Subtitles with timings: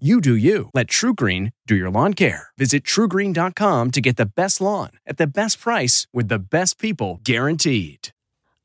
[0.00, 0.70] You do you.
[0.74, 2.48] Let TruGreen do your lawn care.
[2.58, 7.20] Visit trugreen.com to get the best lawn at the best price with the best people
[7.22, 8.08] guaranteed.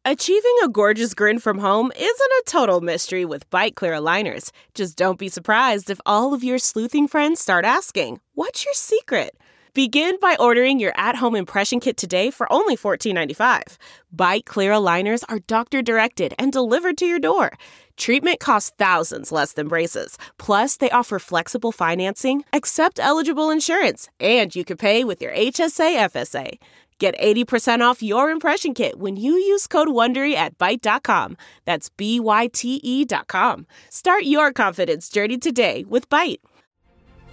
[0.04, 4.50] Achieving a gorgeous grin from home isn't a total mystery with Byte Clear aligners.
[4.74, 9.38] Just don't be surprised if all of your sleuthing friends start asking, What's your secret?
[9.76, 13.76] Begin by ordering your at home impression kit today for only $14.95.
[14.16, 17.52] Byte Clear aligners are doctor directed and delivered to your door.
[18.00, 20.18] Treatment costs thousands less than braces.
[20.38, 26.10] Plus, they offer flexible financing, accept eligible insurance, and you can pay with your HSA
[26.10, 26.60] FSA.
[26.98, 31.36] Get 80% off your impression kit when you use code WONDERY at Byte.com.
[31.66, 33.68] That's B-Y-T-E dot com.
[33.90, 36.40] Start your confidence journey today with Byte.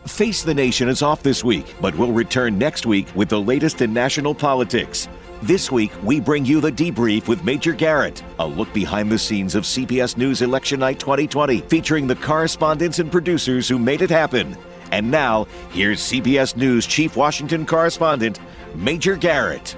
[0.07, 3.83] Face the Nation is off this week, but we'll return next week with the latest
[3.83, 5.09] in national politics.
[5.43, 9.55] This week, we bring you the debrief with Major Garrett, a look behind the scenes
[9.55, 14.57] of CBS News Election Night 2020, featuring the correspondents and producers who made it happen.
[14.93, 18.41] And now, here's CBS News Chief Washington Correspondent,
[18.75, 19.77] Major Garrett.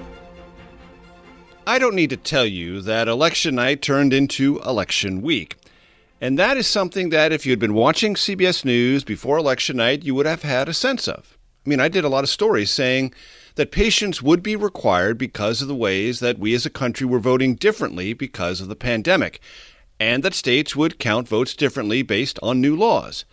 [1.67, 5.57] I don't need to tell you that election night turned into election week.
[6.21, 10.03] And that is something that if you had been watching CBS News before election night,
[10.03, 11.37] you would have had a sense of.
[11.65, 13.13] I mean, I did a lot of stories saying
[13.59, 17.19] that patience would be required because of the ways that we as a country were
[17.19, 19.41] voting differently because of the pandemic,
[19.99, 23.25] and that states would count votes differently based on new laws.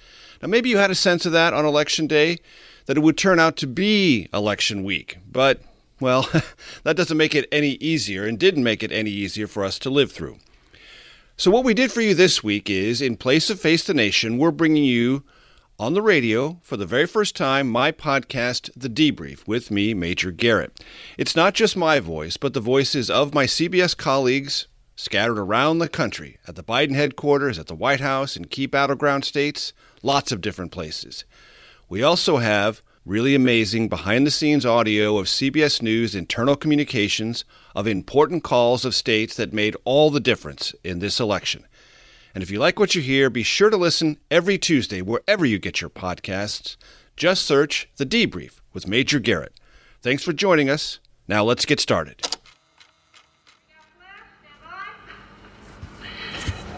[0.42, 2.38] Now, maybe you had a sense of that on election day,
[2.86, 5.60] that it would turn out to be election week, but,
[6.00, 6.28] well,
[6.82, 9.90] that doesn't make it any easier and didn't make it any easier for us to
[9.90, 10.38] live through.
[11.36, 14.38] So, what we did for you this week is, in place of Face the Nation,
[14.38, 15.22] we're bringing you
[15.78, 20.30] on the radio for the very first time my podcast, The Debrief, with me, Major
[20.30, 20.82] Garrett.
[21.18, 25.88] It's not just my voice, but the voices of my CBS colleagues scattered around the
[25.88, 30.40] country at the Biden headquarters, at the White House, in key battleground states, lots of
[30.40, 31.24] different places.
[31.90, 37.44] We also have really amazing behind the scenes audio of CBS News internal communications
[37.74, 41.66] of important calls of states that made all the difference in this election.
[42.36, 45.58] And if you like what you hear, be sure to listen every Tuesday wherever you
[45.58, 46.76] get your podcasts.
[47.16, 49.54] Just search The Debrief with Major Garrett.
[50.02, 50.98] Thanks for joining us.
[51.26, 52.20] Now let's get started.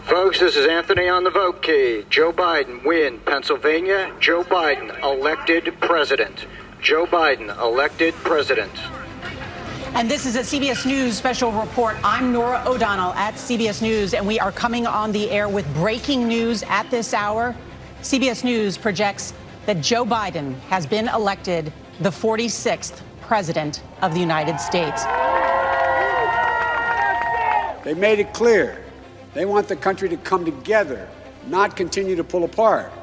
[0.03, 2.05] Folks, this is Anthony on the vote key.
[2.09, 4.15] Joe Biden win Pennsylvania.
[4.21, 6.45] Joe Biden elected president.
[6.81, 8.71] Joe Biden elected president.
[9.95, 11.97] And this is a CBS News special report.
[12.03, 16.27] I'm Norah O'Donnell at CBS News, and we are coming on the air with breaking
[16.27, 17.55] news at this hour.
[18.01, 19.33] CBS News projects
[19.65, 25.03] that Joe Biden has been elected the 46th president of the United States.
[27.83, 28.85] They made it clear
[29.33, 31.09] they want the country to come together,
[31.47, 32.93] not continue to pull apart.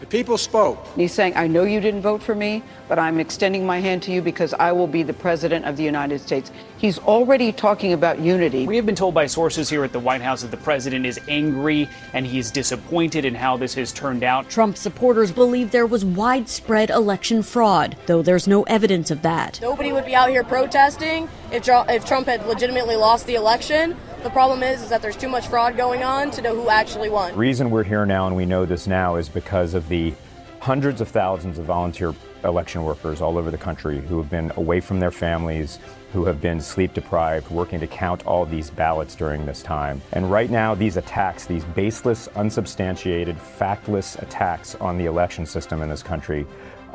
[0.00, 0.86] The people spoke.
[0.94, 4.12] He's saying, I know you didn't vote for me, but I'm extending my hand to
[4.12, 6.52] you because I will be the president of the United States.
[6.76, 8.66] He's already talking about unity.
[8.66, 11.18] We have been told by sources here at the White House that the president is
[11.28, 14.50] angry and he's disappointed in how this has turned out.
[14.50, 19.58] Trump supporters believe there was widespread election fraud, though there's no evidence of that.
[19.62, 23.96] Nobody would be out here protesting if, if Trump had legitimately lost the election.
[24.22, 27.08] The problem is, is that there's too much fraud going on to know who actually
[27.08, 27.32] won.
[27.32, 30.14] The reason we're here now and we know this now is because of the
[30.60, 32.12] hundreds of thousands of volunteer
[32.42, 35.78] election workers all over the country who have been away from their families,
[36.12, 40.00] who have been sleep deprived, working to count all these ballots during this time.
[40.12, 45.88] And right now, these attacks, these baseless, unsubstantiated, factless attacks on the election system in
[45.88, 46.46] this country,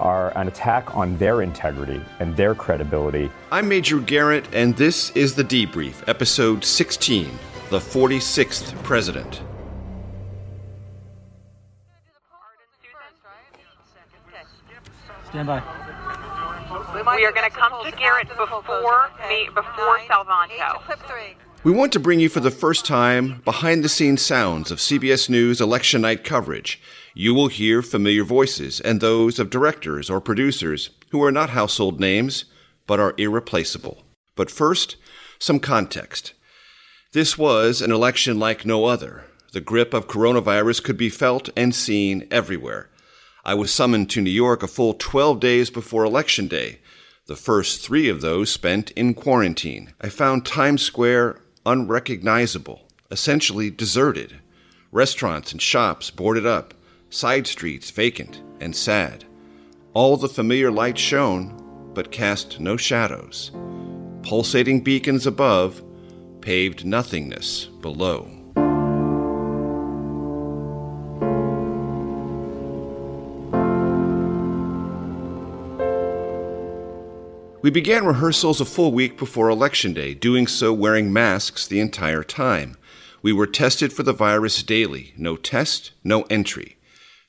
[0.01, 3.31] are an attack on their integrity and their credibility.
[3.51, 7.30] I'm Major Garrett, and this is The Debrief, Episode 16
[7.69, 9.42] The 46th President.
[15.30, 15.63] Stand by.
[17.15, 20.81] We are going to come to Garrett before me, before Salvanto.
[21.63, 25.30] We want to bring you for the first time behind the scenes sounds of CBS
[25.30, 26.81] News election night coverage.
[27.13, 32.00] You will hear familiar voices and those of directors or producers who are not household
[32.00, 32.46] names
[32.88, 34.04] but are irreplaceable.
[34.36, 34.98] But first,
[35.40, 36.34] Some context.
[37.13, 39.25] This was an election like no other.
[39.54, 42.90] The grip of coronavirus could be felt and seen everywhere.
[43.44, 46.80] I was summoned to New York a full 12 days before Election Day,
[47.25, 49.94] the first three of those spent in quarantine.
[50.00, 54.40] I found Times Square unrecognizable, essentially deserted.
[54.92, 56.74] Restaurants and shops boarded up,
[57.12, 59.25] side streets vacant and sad.
[59.94, 63.52] All the familiar lights shone, but cast no shadows.
[64.24, 65.84] Pulsating beacons above,
[66.40, 68.31] paved nothingness below.
[77.62, 82.24] We began rehearsals a full week before Election Day, doing so wearing masks the entire
[82.24, 82.78] time.
[83.22, 86.78] We were tested for the virus daily no test, no entry.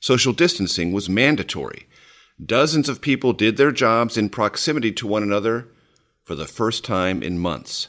[0.03, 1.87] Social distancing was mandatory.
[2.45, 5.69] Dozens of people did their jobs in proximity to one another
[6.25, 7.87] for the first time in months.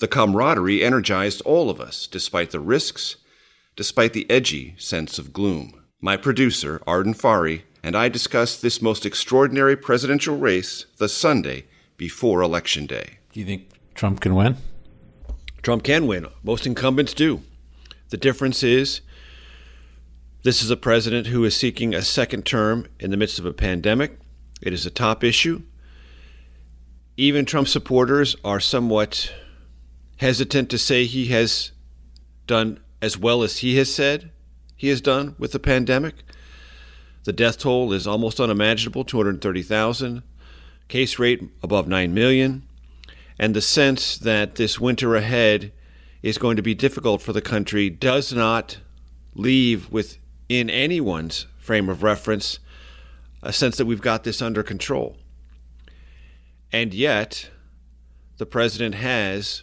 [0.00, 3.16] The camaraderie energized all of us, despite the risks,
[3.76, 5.84] despite the edgy sense of gloom.
[6.00, 11.66] My producer, Arden Farhi, and I discussed this most extraordinary presidential race the Sunday
[11.98, 13.18] before Election Day.
[13.30, 14.56] Do you think Trump can win?
[15.60, 16.28] Trump can win.
[16.42, 17.42] Most incumbents do.
[18.08, 19.02] The difference is
[20.42, 23.52] this is a president who is seeking a second term in the midst of a
[23.52, 24.18] pandemic.
[24.60, 25.62] It is a top issue.
[27.16, 29.32] Even Trump supporters are somewhat
[30.16, 31.72] hesitant to say he has
[32.46, 34.30] done as well as he has said
[34.76, 36.24] he has done with the pandemic.
[37.22, 40.24] The death toll is almost unimaginable 230,000
[40.88, 42.64] case rate above 9 million,
[43.38, 45.70] and the sense that this winter ahead
[46.20, 48.78] is going to be difficult for the country does not
[49.34, 49.90] leave
[50.52, 52.58] within anyone's frame of reference
[53.42, 55.16] a sense that we've got this under control.
[56.70, 57.48] And yet,
[58.36, 59.62] the president has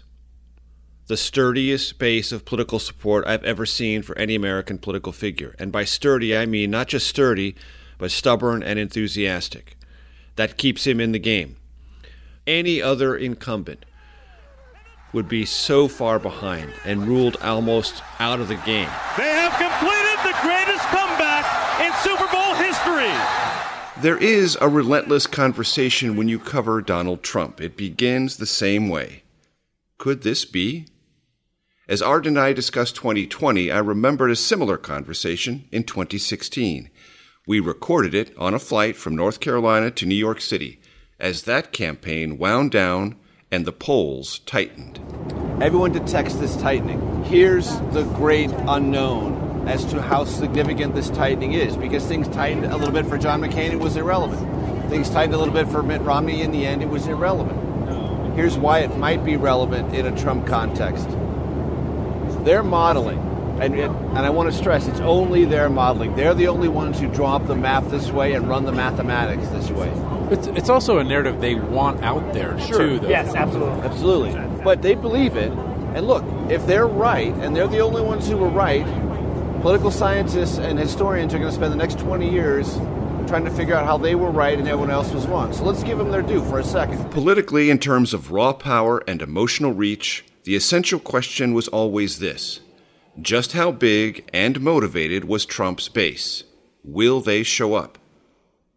[1.06, 5.56] the sturdiest base of political support I've ever seen for any American political figure.
[5.60, 7.56] And by sturdy, I mean not just sturdy,
[8.00, 9.78] but stubborn and enthusiastic
[10.38, 11.58] that keeps him in the game.
[12.48, 13.86] Any other incumbent
[15.14, 18.90] would be so far behind and ruled almost out of the game.
[19.18, 20.34] They have completed the
[20.92, 21.46] comeback
[21.82, 23.14] in Super Bowl history.
[24.02, 27.60] There is a relentless conversation when you cover Donald Trump.
[27.60, 29.24] It begins the same way.
[29.98, 30.86] Could this be?
[31.90, 36.90] As Art and I discussed 2020, I remembered a similar conversation in 2016.
[37.46, 40.80] We recorded it on a flight from North Carolina to New York City
[41.20, 43.18] as that campaign wound down
[43.52, 45.00] and the polls tightened.
[45.62, 47.26] Everyone detects this tightening.
[47.26, 52.76] Here's the great unknown as to how significant this tightening is because things tightened a
[52.76, 54.90] little bit for John McCain, it was irrelevant.
[54.90, 58.36] Things tightened a little bit for Mitt Romney, in the end, it was irrelevant.
[58.36, 61.08] Here's why it might be relevant in a Trump context.
[62.44, 63.30] They're modeling
[63.60, 66.16] and, it, and I want to stress, it's only their modeling.
[66.16, 69.48] They're the only ones who draw up the map this way and run the mathematics
[69.50, 69.90] this way.
[70.32, 72.78] It's, it's also a narrative they want out there, sure.
[72.78, 73.00] too.
[73.00, 73.10] Though.
[73.10, 73.82] Yes, absolutely.
[73.82, 74.64] Absolutely.
[74.64, 75.52] But they believe it.
[75.52, 78.86] And look, if they're right, and they're the only ones who were right,
[79.62, 82.78] political scientists and historians are going to spend the next 20 years
[83.28, 85.54] trying to figure out how they were right and everyone else was wrong.
[85.54, 87.12] So let's give them their due for a second.
[87.12, 92.62] Politically, in terms of raw power and emotional reach, the essential question was always this
[93.22, 96.46] just how big and motivated was Trump's base?
[96.84, 97.98] Will they show up?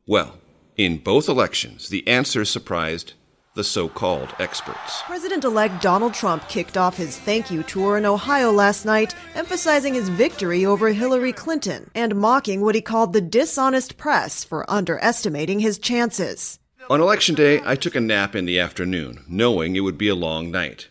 [0.07, 0.39] Well,
[0.77, 3.13] in both elections, the answer surprised
[3.55, 5.03] the so called experts.
[5.03, 9.95] President elect Donald Trump kicked off his thank you tour in Ohio last night, emphasizing
[9.95, 15.61] his victory over Hillary Clinton and mocking what he called the dishonest press for underestimating
[15.61, 16.59] his chances.
[16.89, 20.15] On election day, I took a nap in the afternoon, knowing it would be a
[20.15, 20.89] long night.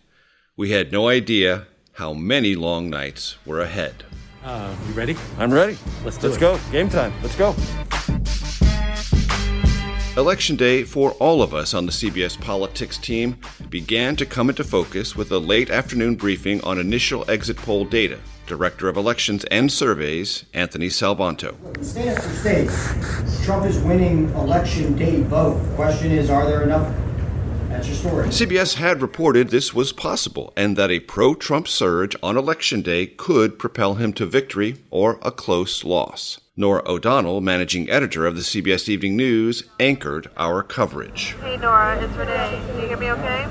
[0.56, 4.03] We had no idea how many long nights were ahead.
[4.44, 5.15] Uh, you ready?
[5.38, 5.77] I'm ready.
[6.03, 6.39] Let's do Let's it.
[6.39, 6.60] go.
[6.72, 7.13] Game time.
[7.22, 7.56] Let's go.
[10.18, 13.38] Election day for all of us on the CBS politics team
[13.70, 18.20] began to come into focus with a late afternoon briefing on initial exit poll data.
[18.46, 21.56] Director of Elections and Surveys, Anthony Salvanto.
[21.82, 25.58] State after state, Trump is winning election day vote.
[25.70, 26.94] The question is, are there enough?
[27.70, 28.27] That's your story.
[28.27, 33.06] CBS had reported this was possible and that a pro Trump surge on election day
[33.06, 36.40] could propel him to victory or a close loss.
[36.58, 41.34] Norah O'Donnell, managing editor of the CBS Evening News, anchored our coverage.
[41.41, 42.62] Hey, Norah, it's Renee.
[42.67, 43.43] Can you hear me okay?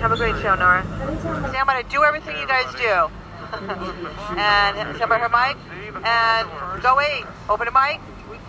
[0.00, 0.84] Have a great show, Norah.
[0.86, 3.08] i'm going to do everything you guys do.
[4.36, 5.56] and stand by her mic.
[6.04, 7.24] And go eight.
[7.48, 7.98] Open a mic.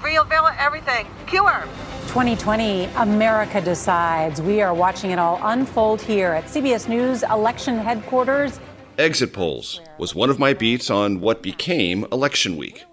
[0.03, 1.07] Reveal everything.
[1.27, 1.63] Cue her.
[2.07, 4.41] 2020, America decides.
[4.41, 8.59] We are watching it all unfold here at CBS News election headquarters.
[8.97, 12.83] Exit polls was one of my beats on what became election week.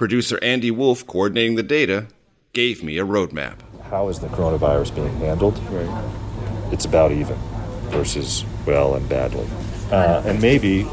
[0.00, 2.06] Producer Andy Wolf, coordinating the data,
[2.54, 3.56] gave me a roadmap.
[3.90, 5.58] How is the coronavirus being handled?
[5.68, 6.72] Right.
[6.72, 7.36] It's about even
[7.90, 9.46] versus well and badly.
[9.92, 10.88] Uh, and maybe,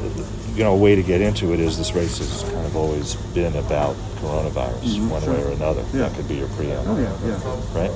[0.56, 3.16] you know, a way to get into it is this race has kind of always
[3.34, 5.34] been about coronavirus, mm-hmm, one sure.
[5.36, 5.86] way or another.
[5.94, 6.10] Yeah.
[6.10, 6.92] That could be your preamble.
[6.92, 7.80] Oh, yeah, yeah.
[7.80, 7.92] Right?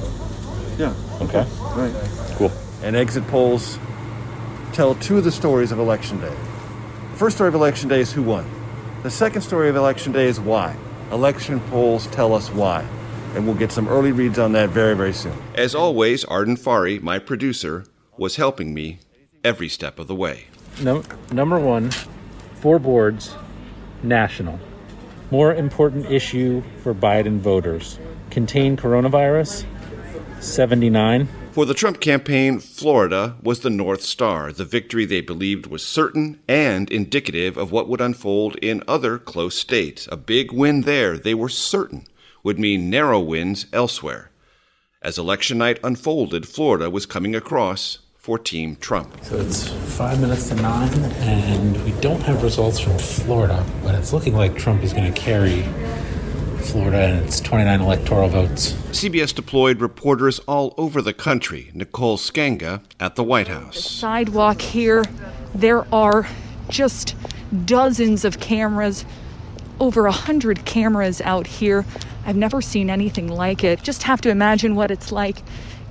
[0.80, 1.26] Yeah.
[1.26, 1.46] Okay.
[1.76, 2.38] Right.
[2.38, 2.54] Cool.
[2.84, 3.78] And exit polls
[4.72, 6.34] tell two of the stories of Election Day.
[7.12, 8.50] The first story of Election Day is who won.
[9.04, 10.78] The second story of Election Day is why.
[11.12, 12.88] Election polls tell us why.
[13.36, 15.38] And we'll get some early reads on that very, very soon.
[15.56, 17.86] As always, Arden Farhi, my producer,
[18.18, 19.00] was helping me
[19.44, 20.48] every step of the way.
[20.82, 21.92] No, number one,
[22.56, 23.36] four boards,
[24.04, 24.60] national.
[25.32, 28.00] More important issue for Biden voters.
[28.30, 29.66] Contain coronavirus,
[30.40, 31.28] 79.
[31.52, 36.40] For the Trump campaign, Florida was the North Star, the victory they believed was certain
[36.48, 40.08] and indicative of what would unfold in other close states.
[40.10, 42.06] A big win there, they were certain,
[42.42, 44.32] would mean narrow wins elsewhere.
[45.02, 49.12] As election night unfolded, Florida was coming across for Team Trump.
[49.24, 49.68] So it's
[49.98, 54.58] five minutes to nine, and we don't have results from Florida, but it's looking like
[54.58, 55.66] Trump is going to carry
[56.62, 58.74] Florida and its 29 electoral votes.
[58.92, 61.72] CBS deployed reporters all over the country.
[61.74, 63.76] Nicole Sganga at the White House.
[63.76, 65.04] The sidewalk here,
[65.54, 66.28] there are
[66.70, 67.16] just
[67.66, 69.06] dozens of cameras,
[69.80, 71.86] over a hundred cameras out here.
[72.26, 73.82] I've never seen anything like it.
[73.82, 75.38] Just have to imagine what it's like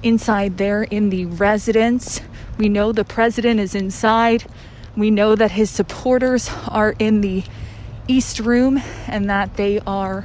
[0.02, 2.20] inside there in the residence.
[2.56, 4.44] We know the president is inside.
[4.96, 7.44] We know that his supporters are in the
[8.08, 10.24] East Room and that they are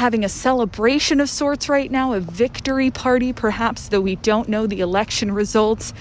[0.00, 4.66] having a celebration of sorts right now, a victory party, perhaps, though we don't know
[4.66, 5.92] the election results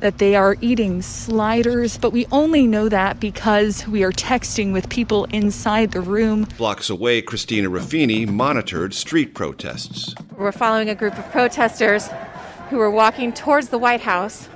[0.00, 4.88] that they are eating sliders, but we only know that because we are texting with
[4.88, 6.44] people inside the room.
[6.56, 10.14] Blocks away, Christina Ruffini monitored street protests.
[10.38, 12.08] We're following a group of protesters
[12.70, 14.48] who are walking towards the White House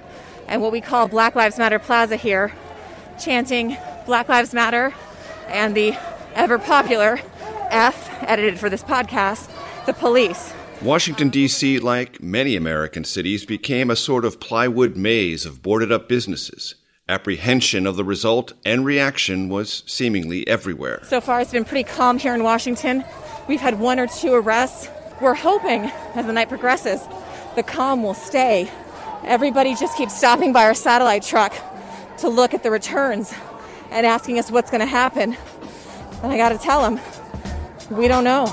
[0.49, 2.51] and what we call Black Lives Matter Plaza here,
[3.23, 3.77] chanting
[4.07, 4.95] Black Lives Matter
[5.49, 5.99] and the
[6.35, 7.21] ever popular
[7.71, 9.51] F, edited for this podcast,
[9.87, 10.53] the police.
[10.83, 16.09] Washington, D.C., like many American cities, became a sort of plywood maze of boarded up
[16.09, 16.75] businesses.
[17.09, 21.01] Apprehension of the result and reaction was seemingly everywhere.
[21.05, 23.05] So far, it's been pretty calm here in Washington.
[23.49, 24.89] We've had one or two arrests.
[25.21, 27.01] We're hoping, as the night progresses,
[27.55, 28.71] the calm will stay.
[29.25, 31.55] Everybody just keeps stopping by our satellite truck
[32.19, 33.33] to look at the returns
[33.91, 35.37] and asking us what's going to happen.
[36.23, 37.01] And I got to tell them,
[37.91, 38.47] we don't know.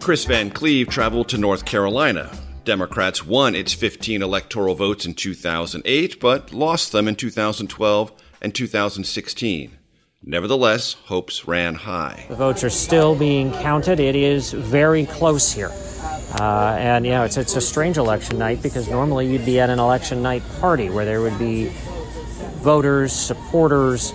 [0.00, 2.30] Chris Van Cleave traveled to North Carolina.
[2.64, 8.12] Democrats won its 15 electoral votes in 2008, but lost them in 2012
[8.42, 9.78] and 2016.
[10.22, 12.24] Nevertheless, hopes ran high.
[12.28, 14.00] The votes are still being counted.
[14.00, 15.70] It is very close here.
[16.40, 19.70] Uh, and, you know, it's, it's a strange election night because normally you'd be at
[19.70, 21.70] an election night party where there would be
[22.62, 24.12] voters, supporters,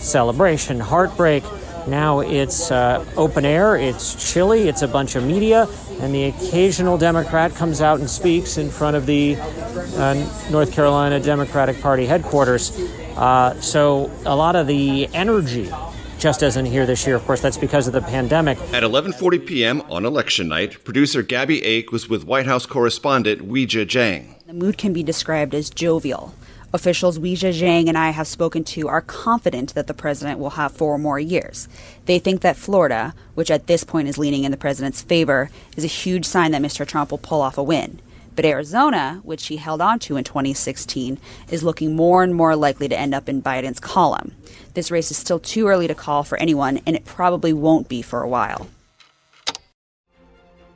[0.00, 1.44] celebration, heartbreak,
[1.86, 5.66] now it's uh, open air, it's chilly, it's a bunch of media,
[6.00, 10.14] and the occasional Democrat comes out and speaks in front of the uh,
[10.50, 12.78] North Carolina Democratic Party headquarters.
[13.16, 15.70] Uh, so a lot of the energy
[16.18, 17.16] just isn't here this year.
[17.16, 18.58] Of course, that's because of the pandemic.
[18.72, 19.80] At 11:40 p.m.
[19.90, 24.34] on election night, producer Gabby Ake was with White House correspondent Weijia Jiang.
[24.46, 26.34] The mood can be described as jovial.
[26.72, 30.70] Officials Weijia Jiang and I have spoken to are confident that the president will have
[30.70, 31.68] four more years.
[32.06, 35.82] They think that Florida, which at this point is leaning in the president's favor, is
[35.82, 36.86] a huge sign that Mr.
[36.86, 38.00] Trump will pull off a win.
[38.36, 41.18] But Arizona, which he held on to in 2016,
[41.50, 44.36] is looking more and more likely to end up in Biden's column.
[44.74, 48.00] This race is still too early to call for anyone, and it probably won't be
[48.00, 48.68] for a while.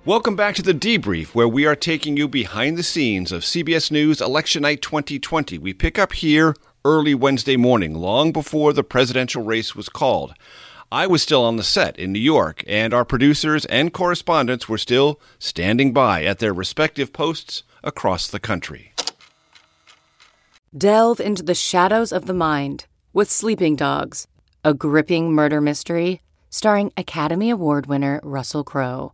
[0.07, 3.91] Welcome back to the debrief, where we are taking you behind the scenes of CBS
[3.91, 5.57] News Election Night 2020.
[5.57, 10.35] We pick up here early Wednesday morning, long before the presidential race was called.
[10.93, 14.77] I was still on the set in New York, and our producers and correspondents were
[14.77, 18.93] still standing by at their respective posts across the country.
[20.77, 22.85] Delve into the shadows of the mind
[23.15, 24.29] with Sleeping Dogs,
[24.63, 26.21] a gripping murder mystery
[26.51, 29.14] starring Academy Award winner Russell Crowe.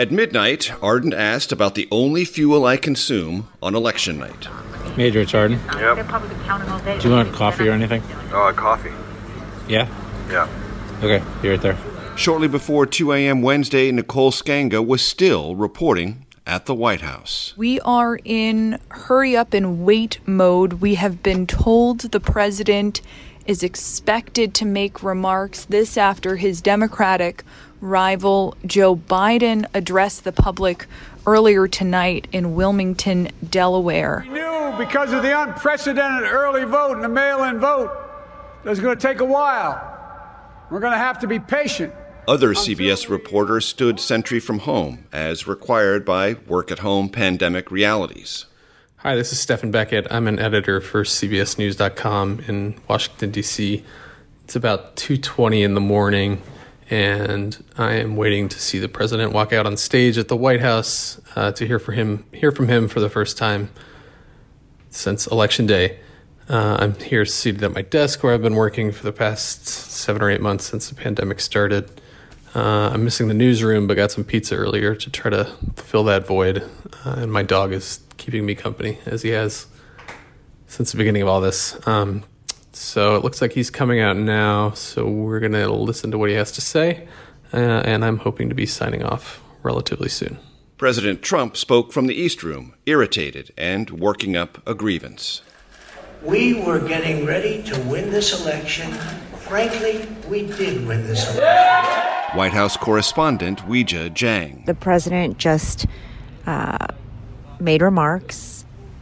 [0.00, 4.46] At midnight, Arden asked about the only fuel I consume on election night.
[4.96, 5.58] Major, it's Arden.
[5.72, 7.00] They're probably counting all day.
[7.00, 8.00] Do you want coffee or anything?
[8.32, 8.92] Uh, coffee.
[9.66, 9.88] Yeah?
[10.30, 10.48] Yeah.
[11.02, 11.76] Okay, be right there.
[12.16, 13.42] Shortly before 2 a.m.
[13.42, 17.54] Wednesday, Nicole Sganga was still reporting at the White House.
[17.56, 20.74] We are in hurry up and wait mode.
[20.74, 23.00] We have been told the president
[23.46, 27.42] is expected to make remarks this after his Democratic
[27.80, 30.86] rival Joe Biden addressed the public
[31.26, 34.24] earlier tonight in Wilmington, Delaware.
[34.26, 37.90] We knew because of the unprecedented early vote and the mail in vote
[38.64, 39.96] that was going to take a while.
[40.70, 41.92] We're going to have to be patient.
[42.26, 48.44] Other CBS reporters stood sentry from home, as required by work at home pandemic realities.
[48.98, 50.06] Hi, this is Stephen Beckett.
[50.10, 53.82] I'm an editor for CBSNews.com in Washington, D.C.
[54.44, 56.42] It's about 2:20 in the morning,
[56.90, 60.60] and I am waiting to see the president walk out on stage at the White
[60.60, 62.24] House uh, to hear from him.
[62.32, 63.70] Hear from him for the first time
[64.90, 65.98] since Election Day.
[66.48, 70.22] Uh, I'm here seated at my desk where I've been working for the past seven
[70.22, 71.90] or eight months since the pandemic started.
[72.54, 75.44] Uh, I'm missing the newsroom, but got some pizza earlier to try to
[75.76, 76.62] fill that void.
[77.04, 79.66] Uh, and my dog is keeping me company, as he has
[80.66, 81.78] since the beginning of all this.
[81.86, 82.24] Um,
[82.78, 84.70] so it looks like he's coming out now.
[84.72, 87.08] So we're going to listen to what he has to say.
[87.52, 90.38] Uh, and I'm hoping to be signing off relatively soon.
[90.76, 95.42] President Trump spoke from the East Room, irritated and working up a grievance.
[96.22, 98.92] We were getting ready to win this election.
[99.38, 102.36] Frankly, we did win this election.
[102.36, 104.66] White House correspondent Weijia Jiang.
[104.66, 105.86] The president just
[106.46, 106.86] uh,
[107.58, 108.57] made remarks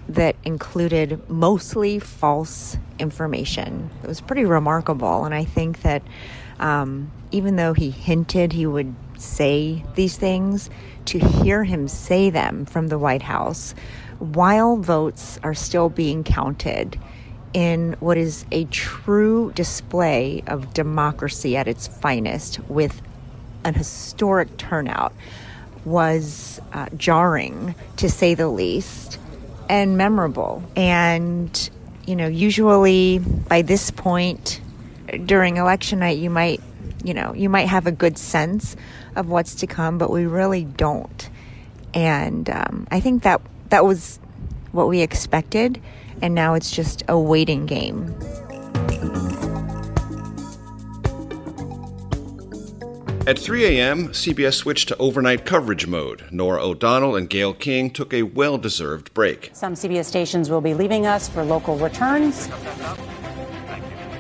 [0.08, 3.90] that included mostly false information.
[4.02, 6.02] It was pretty remarkable, and I think that
[6.58, 10.70] um, even though he hinted he would say these things,
[11.06, 13.74] to hear him say them from the White House
[14.18, 16.98] while votes are still being counted
[17.52, 23.00] in what is a true display of democracy at its finest with
[23.64, 25.12] an historic turnout
[25.84, 29.18] was uh, jarring to say the least
[29.68, 30.62] and memorable.
[30.76, 31.70] And
[32.06, 34.60] you know usually by this point
[35.24, 36.60] during election night you might
[37.04, 38.76] you know you might have a good sense
[39.16, 41.28] of what's to come but we really don't.
[41.94, 44.18] And um, i think that that was
[44.72, 45.80] what we expected
[46.22, 48.14] and now it's just a waiting game
[53.26, 56.22] At 3 a.m., CBS switched to overnight coverage mode.
[56.30, 59.50] Norah O'Donnell and Gayle King took a well deserved break.
[59.52, 62.48] Some CBS stations will be leaving us for local returns.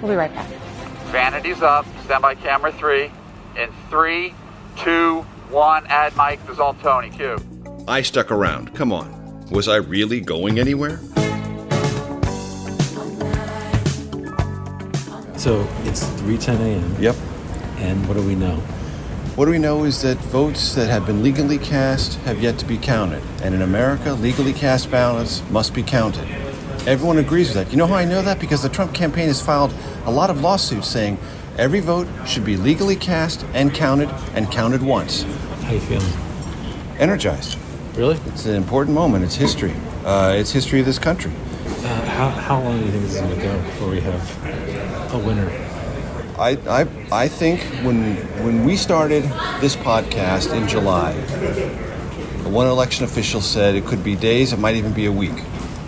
[0.02, 0.48] We'll be right back.
[1.12, 1.86] Vanity's up.
[2.02, 3.12] Standby camera three.
[3.56, 4.34] In three,
[4.76, 5.86] two, one.
[5.86, 6.44] Add Mike.
[6.44, 7.10] There's all Tony.
[7.10, 7.38] Cue.
[7.86, 8.74] I stuck around.
[8.74, 9.46] Come on.
[9.52, 10.98] Was I really going anywhere?
[15.36, 16.96] So it's 3:10 a.m.
[17.00, 17.14] Yep.
[17.78, 18.60] And what do we know?
[19.36, 22.78] What we know is that votes that have been legally cast have yet to be
[22.78, 23.22] counted.
[23.42, 26.26] And in America, legally cast ballots must be counted.
[26.86, 27.70] Everyone agrees with that.
[27.70, 28.40] You know how I know that?
[28.40, 29.74] Because the Trump campaign has filed
[30.06, 31.18] a lot of lawsuits saying
[31.58, 35.24] every vote should be legally cast and counted and counted once.
[35.64, 36.12] How you feeling?
[36.98, 37.58] Energized.
[37.94, 38.18] Really?
[38.28, 39.22] It's an important moment.
[39.22, 39.74] It's history.
[40.06, 41.32] Uh, it's history of this country.
[41.66, 45.12] Uh, how, how long do you think this is going to go before we have
[45.14, 45.50] a winner?
[46.38, 46.86] I, I,
[47.24, 49.22] I think when when we started
[49.60, 51.14] this podcast in July,
[52.44, 55.32] one election official said it could be days, it might even be a week.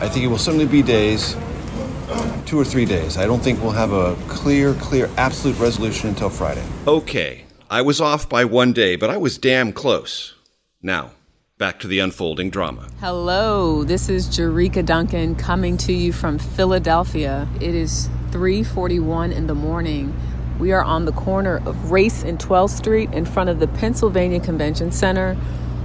[0.01, 1.37] I think it will certainly be days,
[2.47, 3.19] two or three days.
[3.19, 6.65] I don't think we'll have a clear, clear, absolute resolution until Friday.
[6.87, 10.35] Okay, I was off by one day, but I was damn close.
[10.81, 11.11] Now,
[11.59, 12.89] back to the unfolding drama.
[13.01, 17.47] Hello, this is Jericka Duncan coming to you from Philadelphia.
[17.61, 20.15] It is 3:41 in the morning.
[20.59, 24.41] We are on the corner of Race and 12th Street in front of the Pennsylvania
[24.41, 25.35] Convention Center,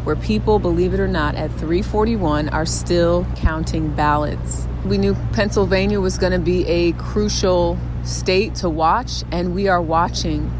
[0.04, 4.68] where people, believe it or not, at 341 are still counting ballots.
[4.84, 9.82] We knew Pennsylvania was going to be a crucial state to watch, and we are
[9.82, 10.52] watching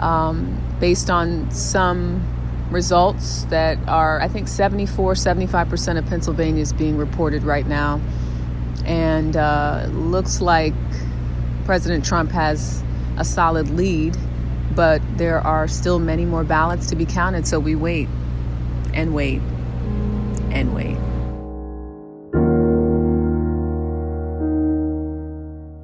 [0.00, 2.28] um, based on some
[2.70, 8.02] results that are, I think, 74, 75% of Pennsylvania is being reported right now.
[8.84, 10.74] And uh, looks like
[11.64, 12.82] President Trump has
[13.16, 14.16] a solid lead,
[14.74, 18.08] but there are still many more ballots to be counted, so we wait
[18.94, 19.40] and wait
[20.50, 20.96] and wait.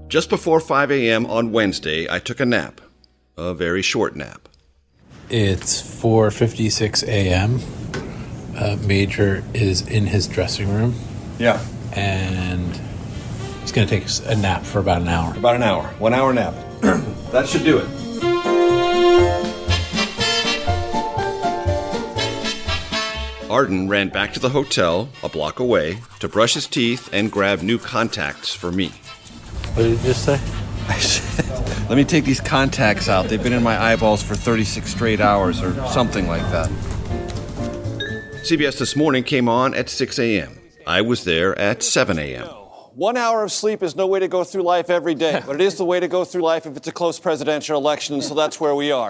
[0.09, 1.27] Just before 5 a.m.
[1.27, 2.81] on Wednesday, I took a nap.
[3.37, 4.49] A very short nap.
[5.31, 7.61] It's 4:56 a.m.
[8.57, 10.95] Uh, Major is in his dressing room.
[11.39, 11.63] Yeah.
[11.93, 12.81] And
[13.61, 15.35] he's going to take a nap for about an hour.
[15.37, 15.85] About an hour.
[15.99, 16.55] One hour nap.
[17.33, 17.89] that should do it.
[23.51, 27.63] Arden ran back to the hotel, a block away, to brush his teeth and grab
[27.63, 28.89] new contacts for me.
[29.75, 30.35] What did you just say?
[30.89, 33.27] I said, let me take these contacts out.
[33.27, 36.69] They've been in my eyeballs for 36 straight hours or something like that.
[38.43, 40.59] CBS This Morning came on at 6 a.m.
[40.87, 42.49] I was there at 7 a.m.
[42.99, 45.61] One hour of sleep is no way to go through life every day, but it
[45.61, 48.35] is the way to go through life if it's a close presidential election, and so
[48.35, 49.09] that's where we are.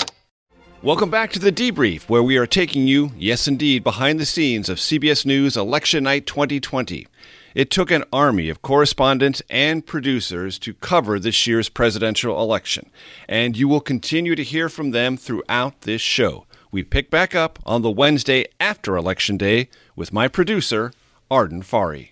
[0.82, 4.68] Welcome back to the debrief, where we are taking you, yes indeed, behind the scenes
[4.68, 7.06] of CBS News Election Night 2020.
[7.54, 12.90] It took an army of correspondents and producers to cover this year's presidential election,
[13.26, 16.44] and you will continue to hear from them throughout this show.
[16.70, 20.92] We pick back up on the Wednesday after Election Day with my producer,
[21.30, 22.10] Arden Farhi.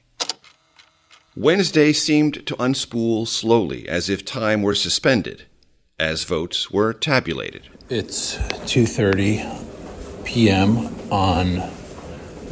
[1.38, 5.42] Wednesday seemed to unspool slowly, as if time were suspended,
[5.99, 7.68] as votes were tabulated.
[7.90, 10.88] It's 2:30 p.m.
[11.12, 11.62] on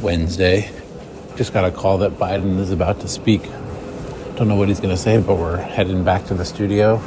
[0.01, 0.69] Wednesday.
[1.35, 3.41] Just got a call that Biden is about to speak.
[4.35, 6.97] Don't know what he's going to say, but we're heading back to the studio.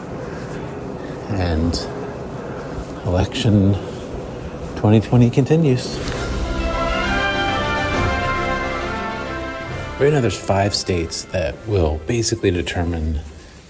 [1.29, 1.75] And
[3.07, 3.75] election
[4.75, 5.97] 2020 continues.
[10.01, 13.19] Right now, there's five states that will basically determine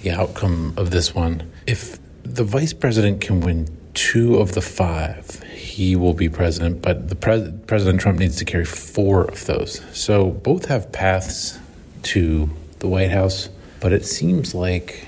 [0.02, 1.50] the outcome of this one.
[1.66, 7.08] If the vice president can win two of the five, he will be president, but
[7.08, 9.80] the pres- President Trump needs to carry four of those.
[9.94, 11.58] So both have paths
[12.02, 13.48] to the White House,
[13.80, 15.07] but it seems like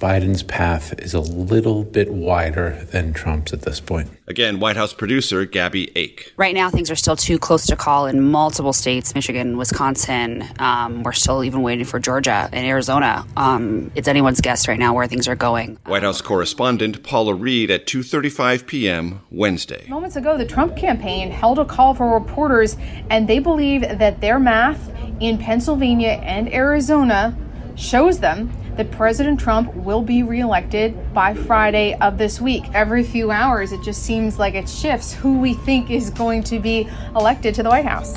[0.00, 4.08] Biden's path is a little bit wider than Trump's at this point.
[4.26, 6.32] Again, White House producer Gabby Ake.
[6.38, 10.42] Right now, things are still too close to call in multiple states Michigan, Wisconsin.
[10.58, 13.26] Um, we're still even waiting for Georgia and Arizona.
[13.36, 15.78] Um, it's anyone's guess right now where things are going.
[15.84, 19.20] White House correspondent Paula Reid at 2:35 p.m.
[19.30, 19.84] Wednesday.
[19.86, 22.78] Moments ago, the Trump campaign held a call for reporters,
[23.10, 27.36] and they believe that their math in Pennsylvania and Arizona
[27.76, 28.50] shows them
[28.80, 32.64] that President Trump will be reelected by Friday of this week.
[32.72, 36.58] Every few hours, it just seems like it shifts who we think is going to
[36.58, 38.16] be elected to the White House.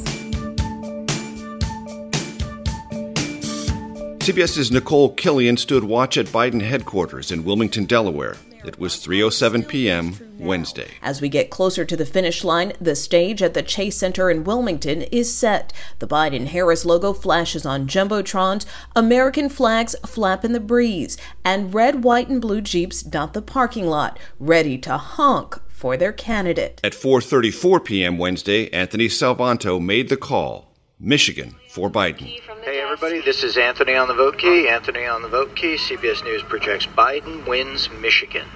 [4.20, 8.38] CBS's Nikole Killion stood watch at Biden headquarters in Wilmington, Delaware.
[8.64, 10.18] It was 3:07 p.m.
[10.40, 10.88] Wednesday.
[11.02, 14.46] As we get closer to the finish line, the stage at the Chase Center in
[14.46, 15.74] Wilmington is set.
[16.00, 22.04] The Biden Harris logo flashes on jumbotrons, American flags flap in the breeze, and red,
[22.06, 26.80] white, and blue Jeeps dot the parking lot, ready to honk for their candidate.
[26.84, 28.18] At 4:34 p.m.
[28.18, 30.74] Wednesday, Anthony Salvanto made the call.
[31.00, 32.40] Michigan for Biden.
[32.64, 34.70] Hey everybody, this is Anthony on the vote key.
[34.70, 35.74] Anthony on the vote key.
[35.74, 38.48] CBS News projects Biden wins Michigan.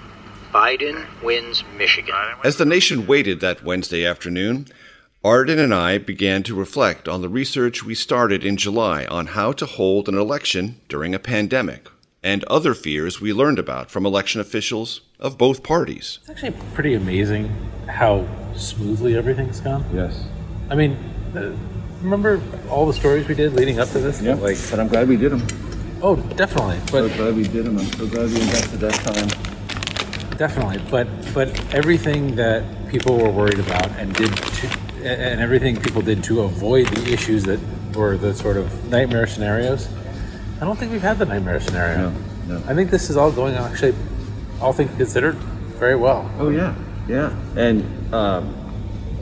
[0.54, 2.14] Biden wins Michigan.
[2.44, 4.68] As the nation waited that Wednesday afternoon,
[5.24, 9.52] Arden and I began to reflect on the research we started in July on how
[9.52, 11.90] to hold an election during a pandemic
[12.22, 16.20] and other fears we learned about from election officials of both parties.
[16.22, 17.48] It's actually pretty amazing
[17.88, 19.84] how smoothly everything's gone.
[19.92, 20.24] Yes.
[20.70, 20.92] I mean,
[21.36, 21.54] uh,
[22.02, 24.22] remember all the stories we did leading up to this?
[24.22, 25.46] Yeah, like, but I'm glad we did them.
[26.02, 26.80] Oh, definitely.
[26.92, 27.78] But so glad we did them.
[27.78, 30.38] I'm so glad we invested that time.
[30.38, 34.68] Definitely, but but everything that people were worried about and did, to,
[35.04, 37.60] and everything people did to avoid the issues that
[37.96, 39.90] were the sort of nightmare scenarios.
[40.62, 42.12] I don't think we've had the nightmare scenario.
[42.12, 42.64] No, no.
[42.68, 43.96] I think this is all going on actually,
[44.62, 45.36] all things considered,
[45.80, 46.30] very well.
[46.38, 46.76] Oh yeah,
[47.08, 47.36] yeah.
[47.56, 48.56] And um,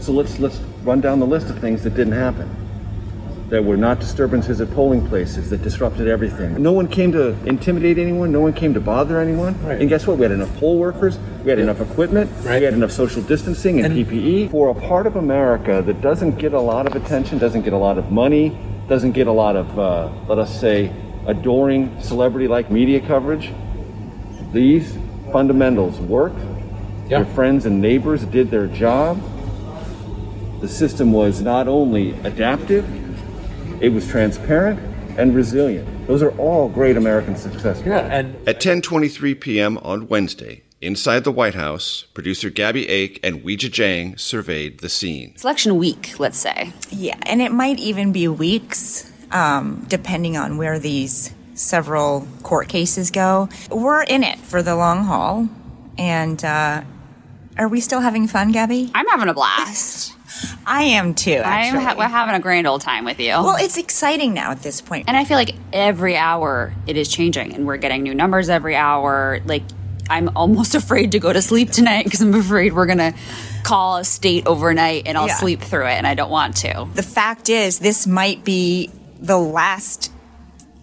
[0.02, 2.65] so let's let's run down the list of things that didn't happen.
[3.50, 6.60] That were not disturbances at polling places that disrupted everything.
[6.62, 8.32] No one came to intimidate anyone.
[8.32, 9.54] No one came to bother anyone.
[9.64, 9.80] Right.
[9.80, 10.18] And guess what?
[10.18, 11.20] We had enough poll workers.
[11.44, 12.32] We had enough equipment.
[12.44, 12.58] Right.
[12.60, 16.40] We had enough social distancing and, And- PPE for a part of America that doesn't
[16.40, 19.56] get a lot of attention, doesn't get a lot of money, doesn't get a lot
[19.56, 20.92] of, uh, let us say,
[21.28, 23.54] adoring celebrity-like media coverage.
[24.54, 24.98] These
[25.32, 26.40] fundamentals worked.
[27.10, 27.18] Yeah.
[27.20, 29.22] Your friends and neighbors did their job.
[30.62, 32.86] The system was not only adaptive,
[33.82, 34.80] it was transparent,
[35.18, 36.08] and resilient.
[36.08, 38.02] Those are all great American success stories.
[38.12, 39.78] and at 10:23 p.m.
[39.80, 45.32] on Wednesday, inside the White House, producer Gabby Ake and Weijia Jiang surveyed the scene.
[45.36, 46.74] It's election week, let's say.
[46.90, 53.12] Yeah, and it might even be weeks, um, depending on where these several court cases
[53.12, 53.50] go.
[53.70, 55.48] We're in it for the long haul,
[55.98, 56.84] and uh,
[57.58, 58.92] are we still having fun, Gabby?
[58.94, 60.15] I'm having a blast.
[60.66, 61.42] I am too.
[61.44, 63.30] I'm ha- we're having a grand old time with you.
[63.30, 65.06] well, it's exciting now at this point.
[65.08, 68.76] and I feel like every hour it is changing, and we're getting new numbers every
[68.76, 69.40] hour.
[69.46, 69.64] Like
[70.10, 73.14] I'm almost afraid to go to sleep tonight because I'm afraid we're gonna
[73.64, 75.36] call a state overnight and I'll Yeah.
[75.36, 76.88] sleep through it, and I don't want to.
[76.94, 80.12] the fact is, this might be the last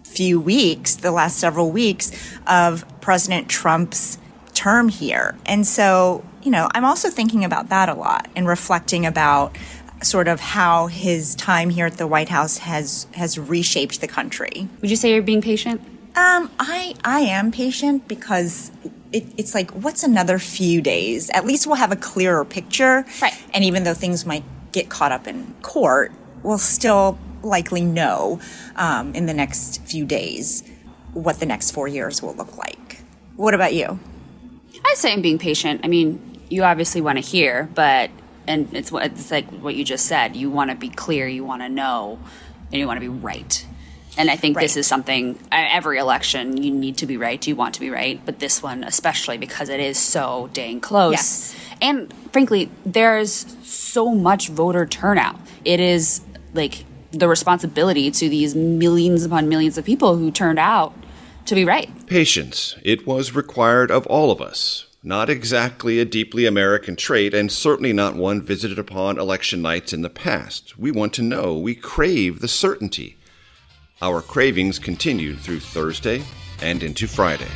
[0.04, 2.10] few weeks, the last several weeks
[2.46, 4.18] of President Trump's
[4.62, 5.34] term here.
[5.44, 9.56] And so, you know, I'm also thinking about that a lot and reflecting about
[10.02, 14.68] sort of how his time here at the White House has has reshaped the country.
[14.80, 15.80] Would you say you're being patient?
[16.14, 18.70] Um, I I am patient because
[19.12, 21.28] it, it's like what's another few days?
[21.30, 23.04] At least we'll have a clearer picture.
[23.20, 23.34] Right.
[23.52, 26.12] And even though things might get caught up in court,
[26.44, 28.40] we'll still likely know
[28.76, 30.62] um, in the next few days
[31.14, 33.00] what the next four years will look like.
[33.34, 33.98] What about you?
[34.84, 35.80] I say I'm being patient.
[35.84, 38.10] I mean, you obviously want to hear, but
[38.46, 40.36] and it's what it's like what you just said.
[40.36, 42.18] You want to be clear, you want to know,
[42.70, 43.66] and you want to be right.
[44.18, 45.38] And I think this is something.
[45.50, 47.46] Every election, you need to be right.
[47.46, 51.12] You want to be right, but this one especially because it is so dang close.
[51.12, 51.56] Yes.
[51.80, 55.40] And frankly, there's so much voter turnout.
[55.64, 56.20] It is
[56.52, 60.94] like the responsibility to these millions upon millions of people who turned out
[61.46, 61.90] to be right.
[62.06, 62.76] Patience.
[62.82, 64.86] It was required of all of us.
[65.02, 70.02] Not exactly a deeply American trait, and certainly not one visited upon election nights in
[70.02, 70.78] the past.
[70.78, 71.58] We want to know.
[71.58, 73.16] We crave the certainty.
[74.00, 76.22] Our cravings continued through Thursday
[76.60, 77.48] and into Friday.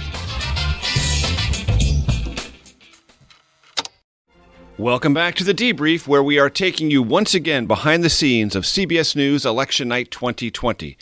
[4.79, 8.55] Welcome back to the debrief, where we are taking you once again behind the scenes
[8.55, 10.99] of CBS News Election Night 2020.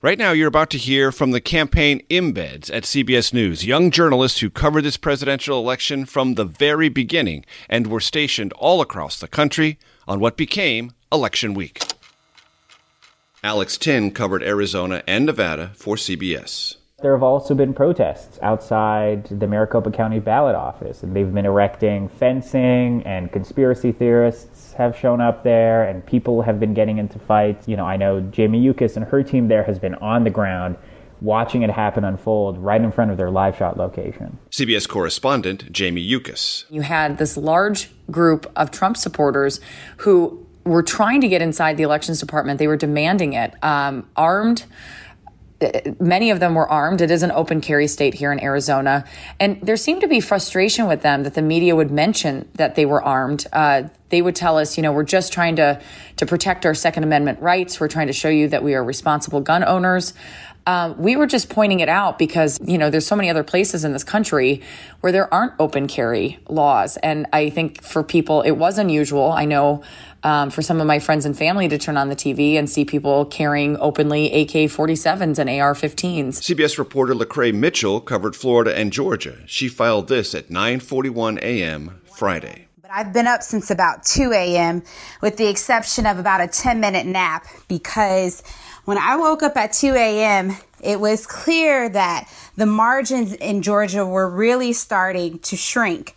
[0.00, 4.38] Right now, you're about to hear from the campaign embeds at CBS News, young journalists
[4.38, 9.26] who covered this presidential election from the very beginning and were stationed all across the
[9.26, 11.82] country on what became Election Week.
[13.42, 16.76] Alex Tin covered Arizona and Nevada for CBS.
[17.00, 22.08] There have also been protests outside the Maricopa County ballot office, and they've been erecting
[22.08, 27.68] fencing, and conspiracy theorists have shown up there, and people have been getting into fights.
[27.68, 30.76] You know, I know Jamie Yuccas and her team there has been on the ground
[31.20, 34.36] watching it happen unfold right in front of their live shot location.
[34.50, 36.64] CBS correspondent Jamie Yuccas.
[36.68, 39.60] You had this large group of Trump supporters
[39.98, 42.58] who were trying to get inside the elections department.
[42.58, 44.64] They were demanding it, um, armed.
[45.98, 47.00] Many of them were armed.
[47.00, 49.04] It is an open carry state here in Arizona.
[49.40, 52.86] And there seemed to be frustration with them that the media would mention that they
[52.86, 53.46] were armed.
[53.52, 55.80] Uh, they would tell us, you know, we're just trying to,
[56.16, 57.80] to protect our Second Amendment rights.
[57.80, 60.14] We're trying to show you that we are responsible gun owners.
[60.68, 63.86] Um, we were just pointing it out because, you know, there's so many other places
[63.86, 64.60] in this country
[65.00, 66.98] where there aren't open carry laws.
[66.98, 69.32] And I think for people, it was unusual.
[69.32, 69.82] I know
[70.22, 72.84] um, for some of my friends and family to turn on the TV and see
[72.84, 76.34] people carrying openly AK 47s and AR 15s.
[76.34, 79.38] CBS reporter LaCrai Mitchell covered Florida and Georgia.
[79.46, 82.02] She filed this at 9:41 a.m.
[82.04, 82.68] Friday.
[82.82, 84.82] But I've been up since about 2 a.m.,
[85.22, 88.42] with the exception of about a 10 minute nap, because
[88.88, 94.06] when I woke up at 2 a.m., it was clear that the margins in Georgia
[94.06, 96.16] were really starting to shrink.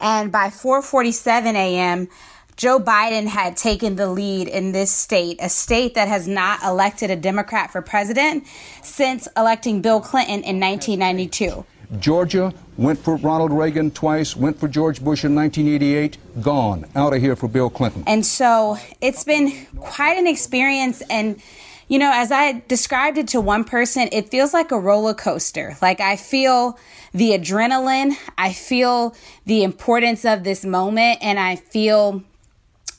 [0.00, 2.08] And by 4:47 a.m.,
[2.54, 7.10] Joe Biden had taken the lead in this state, a state that has not elected
[7.10, 8.46] a Democrat for president
[8.84, 11.64] since electing Bill Clinton in 1992.
[11.98, 17.20] Georgia went for Ronald Reagan twice, went for George Bush in 1988, gone, out of
[17.20, 18.04] here for Bill Clinton.
[18.06, 21.02] And so it's been quite an experience.
[21.10, 21.42] And,
[21.92, 25.76] you know, as I described it to one person, it feels like a roller coaster.
[25.82, 26.78] Like I feel
[27.12, 32.22] the adrenaline, I feel the importance of this moment, and I feel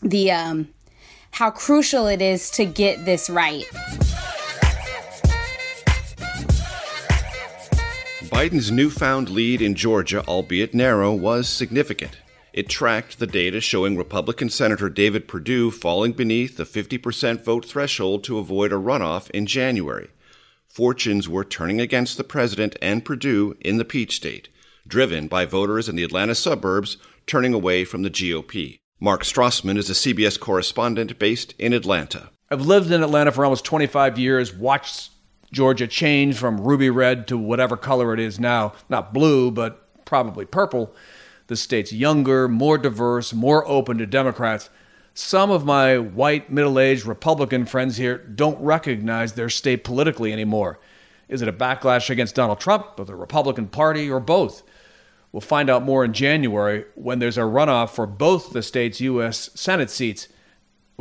[0.03, 0.67] the, um,
[1.31, 3.65] how crucial it is to get this right.
[8.29, 12.19] Biden's newfound lead in Georgia, albeit narrow, was significant.
[12.53, 18.23] It tracked the data showing Republican Senator David Perdue falling beneath the 50% vote threshold
[18.25, 20.11] to avoid a runoff in January.
[20.67, 24.49] Fortunes were turning against the president and Perdue in the Peach State,
[24.87, 28.77] driven by voters in the Atlanta suburbs turning away from the GOP.
[28.99, 32.29] Mark Strassmann is a CBS correspondent based in Atlanta.
[32.51, 35.09] I've lived in Atlanta for almost 25 years, watched
[35.51, 38.73] Georgia change from ruby red to whatever color it is now.
[38.89, 40.93] Not blue, but probably purple.
[41.47, 44.69] The state's younger, more diverse, more open to Democrats.
[45.13, 50.79] Some of my white, middle aged Republican friends here don't recognize their state politically anymore.
[51.27, 54.63] Is it a backlash against Donald Trump or the Republican Party or both?
[55.31, 59.49] We'll find out more in January when there's a runoff for both the state's U.S.
[59.55, 60.27] Senate seats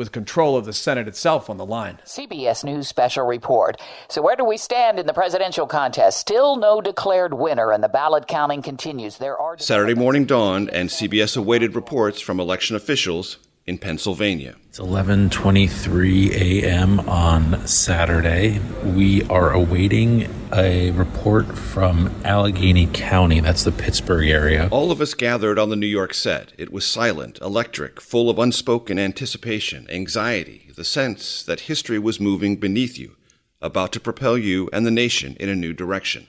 [0.03, 1.97] with control of the Senate itself on the line.
[2.05, 3.81] CBS News special report.
[4.09, 6.19] So, where do we stand in the presidential contest?
[6.19, 9.19] Still no declared winner, and the ballot counting continues.
[9.19, 14.57] There are Saturday morning dawned, and CBS awaited reports from election officials in Pennsylvania.
[14.69, 17.01] It's 11:23 a.m.
[17.01, 18.61] on Saturday.
[18.85, 23.41] We are awaiting a report from Allegheny County.
[23.41, 24.69] That's the Pittsburgh area.
[24.71, 26.53] All of us gathered on the New York set.
[26.59, 32.57] It was silent, electric, full of unspoken anticipation, anxiety, the sense that history was moving
[32.57, 33.17] beneath you,
[33.61, 36.27] about to propel you and the nation in a new direction.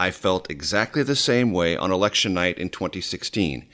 [0.00, 3.68] I felt exactly the same way on election night in 2016.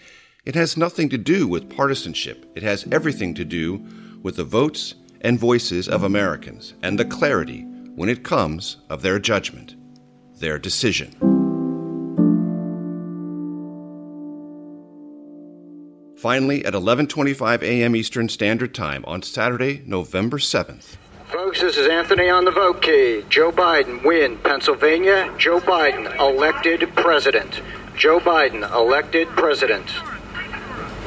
[0.48, 2.50] It has nothing to do with partisanship.
[2.54, 3.84] It has everything to do
[4.22, 9.18] with the votes and voices of Americans and the clarity, when it comes, of their
[9.18, 9.76] judgment,
[10.38, 11.12] their decision.
[16.16, 17.94] Finally, at 11:25 a.m.
[17.94, 20.96] Eastern Standard Time on Saturday, November 7th.
[21.26, 23.22] Folks, this is Anthony on the vote key.
[23.28, 25.30] Joe Biden win Pennsylvania.
[25.36, 27.60] Joe Biden elected president.
[27.98, 29.84] Joe Biden elected president.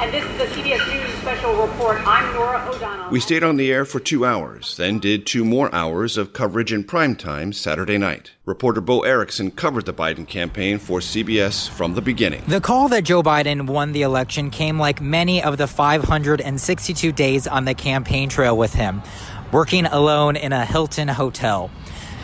[0.02, 2.02] And this is a CBS News special report.
[2.08, 3.12] I'm Norah O'Donnell.
[3.12, 6.74] We stayed on the air for two hours, then did two more hours of coverage
[6.74, 8.32] in prime time Saturday night.
[8.44, 12.42] Reporter Bo Erickson covered the Biden campaign for CBS from the beginning.
[12.48, 17.46] The call that Joe Biden won the election came like many of the 562 days
[17.46, 19.04] on the campaign trail with him,
[19.52, 21.70] working alone in a Hilton hotel.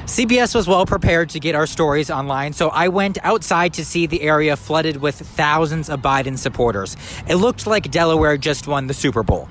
[0.08, 4.06] CBS was well prepared to get our stories online, so I went outside to see
[4.08, 6.96] the area flooded with thousands of Biden supporters.
[7.28, 9.50] It looked like Delaware just won the Super Bowl.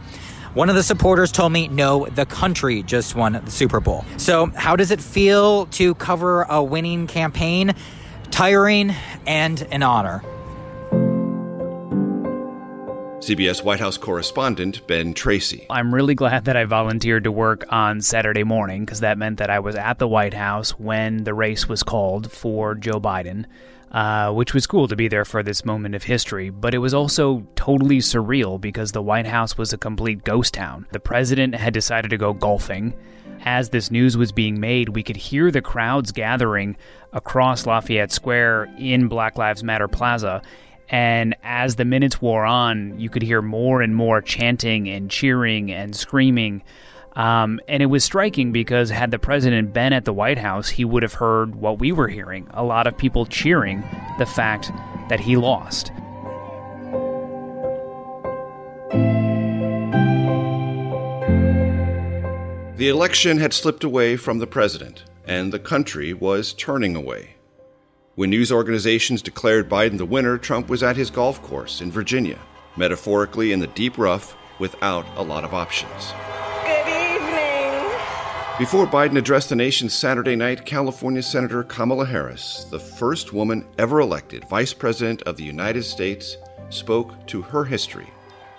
[0.55, 4.07] One of the supporters told me, no, the country just won the Super Bowl.
[4.16, 7.75] So, how does it feel to cover a winning campaign?
[8.31, 8.95] Tiring
[9.27, 10.23] and an honor.
[13.27, 15.67] CBS White House correspondent Ben Tracy.
[15.69, 19.51] I'm really glad that I volunteered to work on Saturday morning because that meant that
[19.51, 23.47] I was at the White House when the race was called for Joe Biden.
[23.91, 26.93] Uh, which was cool to be there for this moment of history, but it was
[26.93, 30.87] also totally surreal because the White House was a complete ghost town.
[30.93, 32.95] The president had decided to go golfing.
[33.45, 36.77] As this news was being made, we could hear the crowds gathering
[37.12, 40.43] across Lafayette Square in Black Lives Matter Plaza,
[40.88, 45.72] and as the minutes wore on, you could hear more and more chanting and cheering
[45.72, 46.62] and screaming.
[47.14, 50.85] Um, and it was striking because had the president been at the White House, he
[50.85, 53.83] would have heard what we were hearing a lot of people cheering
[54.18, 54.70] the fact
[55.09, 55.90] that he lost.
[62.77, 67.36] The election had slipped away from the president, and the country was turning away.
[68.16, 72.38] When news organizations declared Biden the winner, Trump was at his golf course in Virginia,
[72.74, 76.14] metaphorically in the deep rough without a lot of options.
[76.64, 77.92] Good evening.
[78.59, 84.00] Before Biden addressed the nation Saturday night, California Senator Kamala Harris, the first woman ever
[84.00, 86.38] elected Vice President of the United States,
[86.70, 88.09] spoke to her history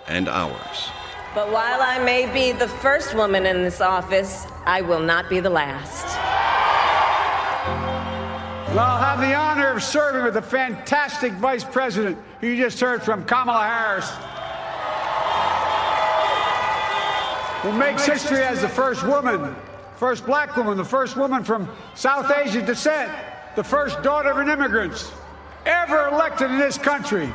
[0.06, 0.88] and ours.
[1.34, 5.40] But while I may be the first woman in this office, I will not be
[5.40, 6.67] the last.
[8.68, 12.78] Well, I'll have the honor of serving with the fantastic vice president who you just
[12.78, 14.10] heard from, Kamala Harris.
[17.62, 19.56] Who makes history as the first woman,
[19.96, 23.10] first black woman, the first woman from South Asian descent,
[23.56, 25.12] the first daughter of an immigrant
[25.64, 27.26] ever elected in this country.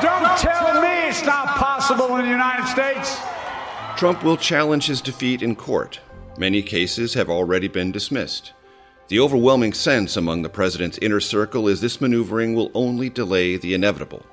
[0.00, 3.18] Don't tell me it's not possible in the United States.
[3.96, 5.98] Trump will challenge his defeat in court.
[6.36, 8.52] Many cases have already been dismissed.
[9.08, 13.74] The overwhelming sense among the president's inner circle is this maneuvering will only delay the
[13.74, 14.26] inevitable.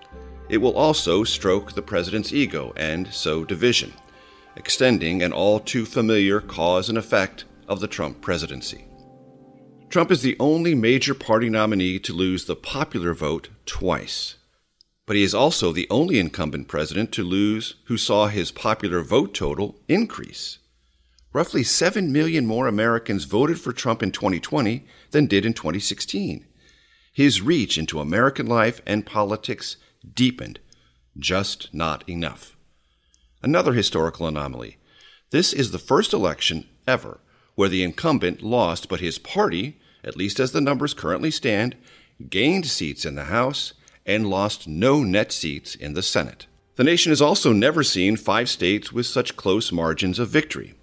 [0.50, 3.94] It will also stroke the president's ego and sow division,
[4.56, 8.86] extending an all too familiar cause and effect of the Trump presidency.
[9.90, 14.36] Trump is the only major party nominee to lose the popular vote twice.
[15.06, 19.34] But he is also the only incumbent president to lose who saw his popular vote
[19.34, 20.60] total increase.
[21.34, 26.46] Roughly 7 million more Americans voted for Trump in 2020 than did in 2016.
[27.14, 29.78] His reach into American life and politics
[30.14, 30.60] deepened,
[31.18, 32.58] just not enough.
[33.42, 34.78] Another historical anomaly.
[35.32, 37.22] This is the first election ever
[37.56, 41.76] where the incumbent lost, but his party, at least as the numbers currently stand,
[42.30, 43.74] gained seats in the House
[44.06, 46.48] and lost no net seats in the Senate.
[46.76, 50.74] The nation has also never seen five states with such close margins of victory.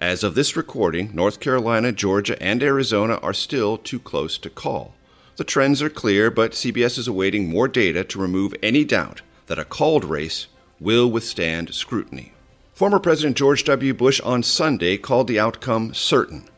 [0.00, 4.94] As of this recording, North Carolina, Georgia, and Arizona are still too close to call.
[5.34, 9.58] The trends are clear, but CBS is awaiting more data to remove any doubt that
[9.58, 10.46] a called race
[10.78, 12.32] will withstand scrutiny.
[12.74, 13.92] Former President George W.
[13.92, 16.48] Bush on Sunday called the outcome certain.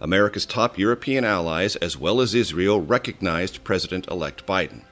[0.00, 4.82] America's top European allies, as well as Israel, recognized President elect Biden.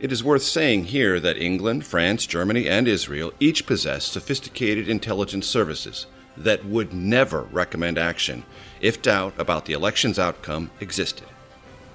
[0.00, 5.46] It is worth saying here that England, France, Germany, and Israel each possess sophisticated intelligence
[5.46, 6.06] services
[6.36, 8.44] that would never recommend action
[8.80, 11.28] if doubt about the election's outcome existed.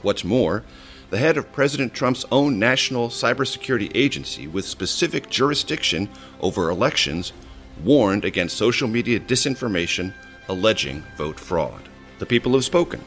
[0.01, 0.63] What's more,
[1.09, 6.07] the head of President Trump's own national cybersecurity agency with specific jurisdiction
[6.39, 7.33] over elections
[7.83, 10.13] warned against social media disinformation
[10.47, 11.89] alleging vote fraud.
[12.19, 13.03] The people have spoken.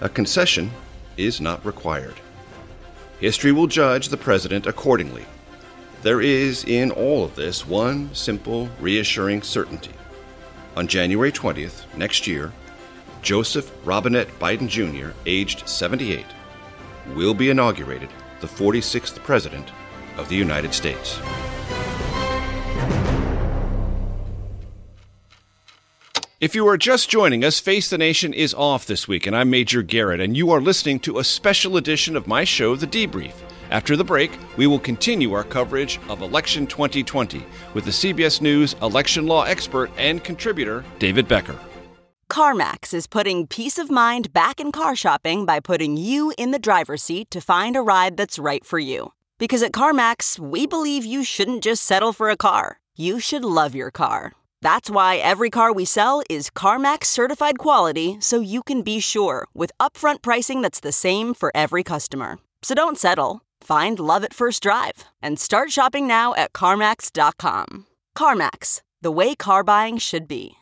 [0.00, 0.70] A concession
[1.16, 2.14] is not required.
[3.20, 5.24] History will judge the president accordingly.
[6.02, 9.92] There is in all of this one simple, reassuring certainty.
[10.76, 12.52] On January 20th, next year,
[13.22, 16.24] Joseph Robinette Biden Jr., aged 78,
[17.14, 18.08] will be inaugurated
[18.40, 19.70] the 46th President
[20.16, 21.18] of the United States.
[26.40, 29.50] If you are just joining us, Face the Nation is off this week, and I'm
[29.50, 33.32] Major Garrett, and you are listening to a special edition of my show, The Debrief.
[33.70, 37.44] After the break, we will continue our coverage of Election 2020
[37.74, 41.58] with the CBS News election law expert and contributor, David Becker.
[42.30, 46.58] CarMax is putting peace of mind back in car shopping by putting you in the
[46.58, 49.12] driver's seat to find a ride that's right for you.
[49.38, 53.74] Because at CarMax, we believe you shouldn't just settle for a car, you should love
[53.74, 54.32] your car.
[54.62, 59.46] That's why every car we sell is CarMax certified quality so you can be sure
[59.54, 62.38] with upfront pricing that's the same for every customer.
[62.62, 63.42] So don't settle.
[63.62, 67.86] Find love at first drive and start shopping now at CarMax.com.
[68.16, 70.54] CarMax, the way car buying should be.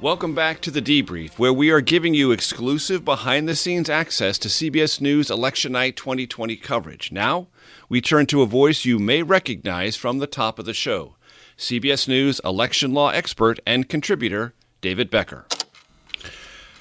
[0.00, 4.38] Welcome back to the debrief, where we are giving you exclusive behind the scenes access
[4.38, 7.10] to CBS News Election Night 2020 coverage.
[7.10, 7.48] Now,
[7.88, 11.16] we turn to a voice you may recognize from the top of the show.
[11.56, 15.46] CBS News election law expert and contributor David Becker.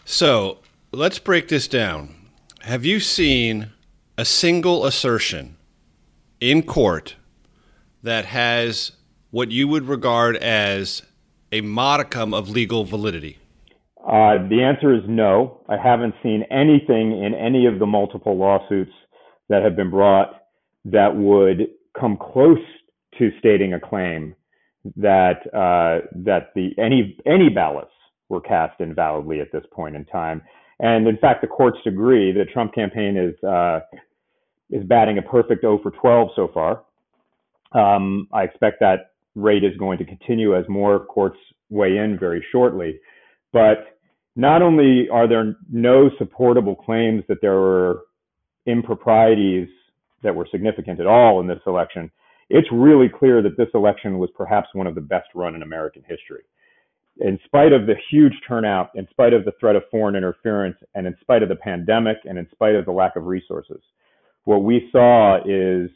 [0.05, 0.59] So
[0.91, 2.13] let's break this down.
[2.61, 3.71] Have you seen
[4.17, 5.55] a single assertion
[6.41, 7.15] in court
[8.01, 8.91] that has
[9.29, 11.03] what you would regard as
[11.51, 13.37] a modicum of legal validity?
[14.03, 15.61] Uh, the answer is no.
[15.69, 18.91] I haven't seen anything in any of the multiple lawsuits
[19.49, 20.41] that have been brought
[20.85, 21.67] that would
[21.99, 22.57] come close
[23.19, 24.35] to stating a claim
[24.95, 27.91] that uh, that the any any ballots
[28.29, 30.41] were cast invalidly at this point in time.
[30.79, 33.79] And in fact, the courts agree the Trump campaign is uh,
[34.69, 36.83] is batting a perfect 0 for 12 so far.
[37.73, 41.37] Um, I expect that rate is going to continue as more courts
[41.69, 42.99] weigh in very shortly.
[43.53, 43.97] But
[44.35, 48.01] not only are there no supportable claims that there were
[48.65, 49.67] improprieties
[50.23, 52.11] that were significant at all in this election,
[52.49, 56.03] it's really clear that this election was perhaps one of the best run in American
[56.07, 56.43] history.
[57.19, 61.07] In spite of the huge turnout, in spite of the threat of foreign interference, and
[61.07, 63.81] in spite of the pandemic, and in spite of the lack of resources,
[64.47, 65.89] what we saw is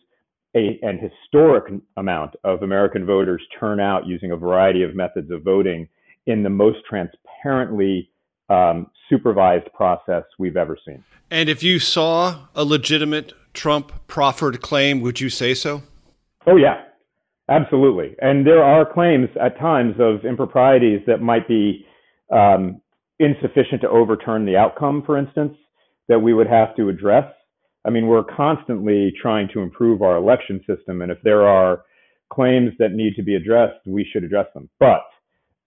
[0.57, 5.41] a, an historic amount of American voters turn out using a variety of methods of
[5.41, 5.87] voting
[6.25, 8.09] in the most transparently
[8.49, 11.01] um, supervised process we've ever seen.
[11.29, 15.83] And if you saw a legitimate Trump proffered claim, would you say so?
[16.45, 16.81] Oh, yeah,
[17.47, 18.17] absolutely.
[18.21, 21.85] And there are claims at times of improprieties that might be
[22.33, 22.81] um,
[23.17, 25.55] insufficient to overturn the outcome, for instance,
[26.09, 27.31] that we would have to address.
[27.85, 31.83] I mean, we're constantly trying to improve our election system, and if there are
[32.31, 34.69] claims that need to be addressed, we should address them.
[34.79, 35.03] But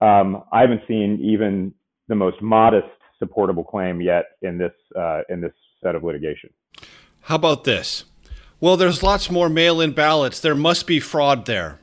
[0.01, 1.73] um, I haven't seen even
[2.07, 2.87] the most modest
[3.19, 5.53] supportable claim yet in this uh, in this
[5.83, 6.49] set of litigation.
[7.21, 8.05] How about this?
[8.59, 10.39] Well, there's lots more mail in ballots.
[10.39, 11.79] There must be fraud there.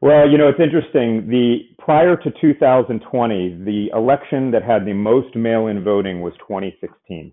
[0.00, 1.28] Well, you know, it's interesting.
[1.28, 7.32] The prior to 2020, the election that had the most mail-in voting was 2016.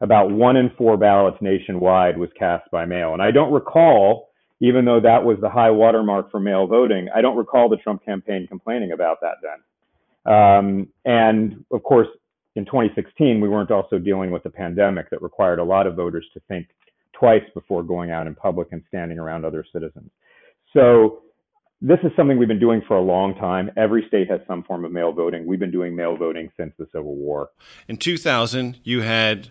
[0.00, 4.28] About one in four ballots nationwide was cast by mail, and I don't recall,
[4.60, 8.04] even though that was the high watermark for mail voting, I don't recall the Trump
[8.04, 10.32] campaign complaining about that then.
[10.34, 12.08] Um, and of course,
[12.56, 16.26] in 2016, we weren't also dealing with the pandemic that required a lot of voters
[16.34, 16.66] to think
[17.12, 20.10] twice before going out in public and standing around other citizens.
[20.72, 21.22] So
[21.80, 23.70] this is something we've been doing for a long time.
[23.76, 25.46] Every state has some form of mail voting.
[25.46, 27.50] We've been doing mail voting since the Civil War.
[27.88, 29.48] In 2000, you had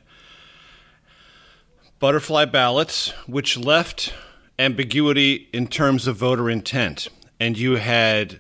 [2.00, 4.14] butterfly ballots, which left
[4.60, 7.08] ambiguity in terms of voter intent.
[7.40, 8.40] And you had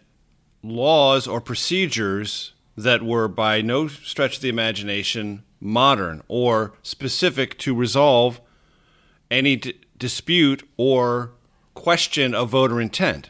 [0.63, 7.73] laws or procedures that were by no stretch of the imagination modern or specific to
[7.73, 8.41] resolve
[9.31, 11.31] any d- dispute or
[11.73, 13.29] question of voter intent.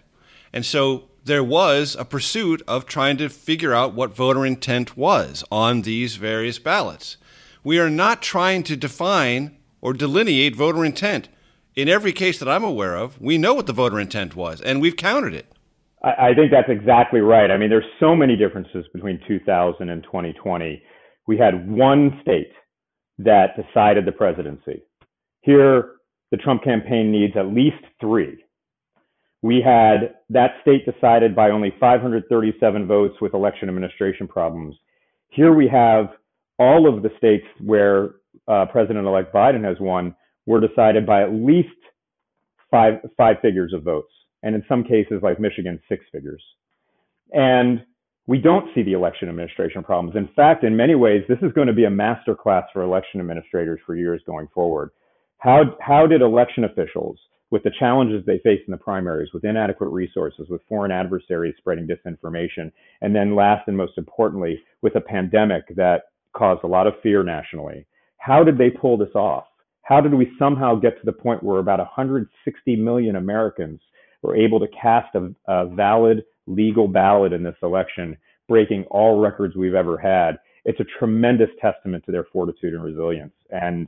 [0.52, 5.44] And so there was a pursuit of trying to figure out what voter intent was
[5.52, 7.18] on these various ballots.
[7.64, 11.30] We are not trying to define or delineate voter intent.
[11.76, 14.82] In every case that I'm aware of, we know what the voter intent was, and
[14.82, 15.46] we've counted it.
[16.04, 17.52] I, I think that's exactly right.
[17.52, 20.82] I mean, there's so many differences between 2000 and 2020.
[21.28, 22.52] We had one state
[23.20, 24.82] that decided the presidency.
[25.42, 25.92] Here,
[26.32, 28.44] the Trump campaign needs at least three.
[29.44, 34.76] We had that state decided by only 537 votes with election administration problems.
[35.30, 36.08] Here we have
[36.58, 38.16] all of the states where
[38.48, 40.16] uh, President-elect Biden has won
[40.46, 41.70] were decided by at least
[42.70, 44.12] five five figures of votes,
[44.44, 46.44] and in some cases, like Michigan, six figures.
[47.32, 47.84] And
[48.28, 50.16] we don't see the election administration problems.
[50.16, 53.20] In fact, in many ways, this is going to be a master class for election
[53.20, 54.92] administrators for years going forward.
[55.38, 57.18] How how did election officials,
[57.52, 61.88] with the challenges they face in the primaries, with inadequate resources, with foreign adversaries spreading
[61.88, 62.72] disinformation,
[63.02, 66.04] and then last and most importantly, with a pandemic that
[66.36, 67.86] caused a lot of fear nationally,
[68.26, 69.46] how did they pull this off?
[69.84, 73.80] How did we somehow get to the point where about 160 million Americans
[74.24, 78.18] were able to cast a, a valid legal ballot in this election,
[78.50, 80.40] breaking all records we've ever had?
[80.64, 83.34] It's a tremendous testament to their fortitude and resilience.
[83.52, 83.88] And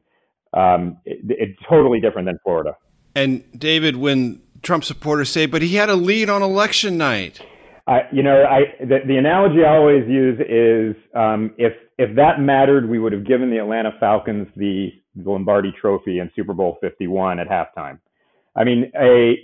[0.54, 2.78] um, it, it's totally different than Florida.
[3.16, 7.42] And David, when Trump supporters say, but he had a lead on election night.
[7.88, 12.40] I, you know, I the, the analogy I always use is um, if if that
[12.40, 17.40] mattered, we would have given the Atlanta Falcons the Lombardi Trophy in Super Bowl 51
[17.40, 18.00] at halftime.
[18.56, 19.36] I mean, a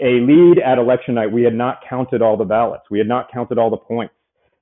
[0.00, 1.30] a lead at election night.
[1.30, 2.84] We had not counted all the ballots.
[2.90, 4.14] We had not counted all the points.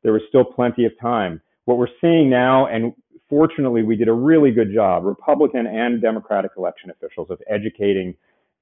[0.02, 1.40] There was still plenty of time.
[1.64, 2.92] What we're seeing now, and
[3.30, 8.14] fortunately, we did a really good job, Republican and Democratic election officials, of educating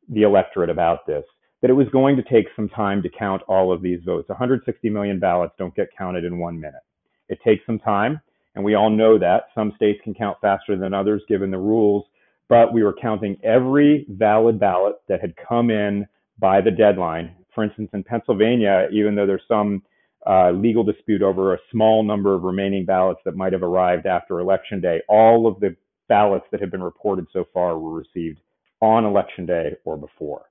[0.09, 1.25] the electorate about this
[1.61, 4.29] that it was going to take some time to count all of these votes.
[4.29, 6.81] 160 million ballots don't get counted in one minute.
[7.29, 8.21] It takes some time,
[8.55, 9.45] and we all know that.
[9.55, 12.05] Some states can count faster than others given the rules,
[12.49, 16.07] but we were counting every valid ballot that had come in
[16.39, 17.35] by the deadline.
[17.55, 19.83] For instance, in Pennsylvania, even though there's some
[20.27, 24.41] uh, legal dispute over a small number of remaining ballots that might have arrived after
[24.41, 25.75] Election Day, all of the
[26.09, 28.41] ballots that have been reported so far were received
[28.81, 30.47] on Election Day or before.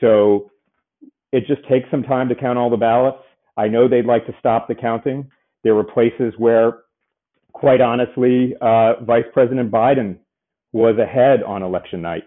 [0.00, 0.50] So
[1.32, 3.22] it just takes some time to count all the ballots.
[3.56, 5.30] I know they'd like to stop the counting.
[5.64, 6.80] There were places where,
[7.52, 10.18] quite honestly, uh, Vice President Biden
[10.72, 12.26] was ahead on election night,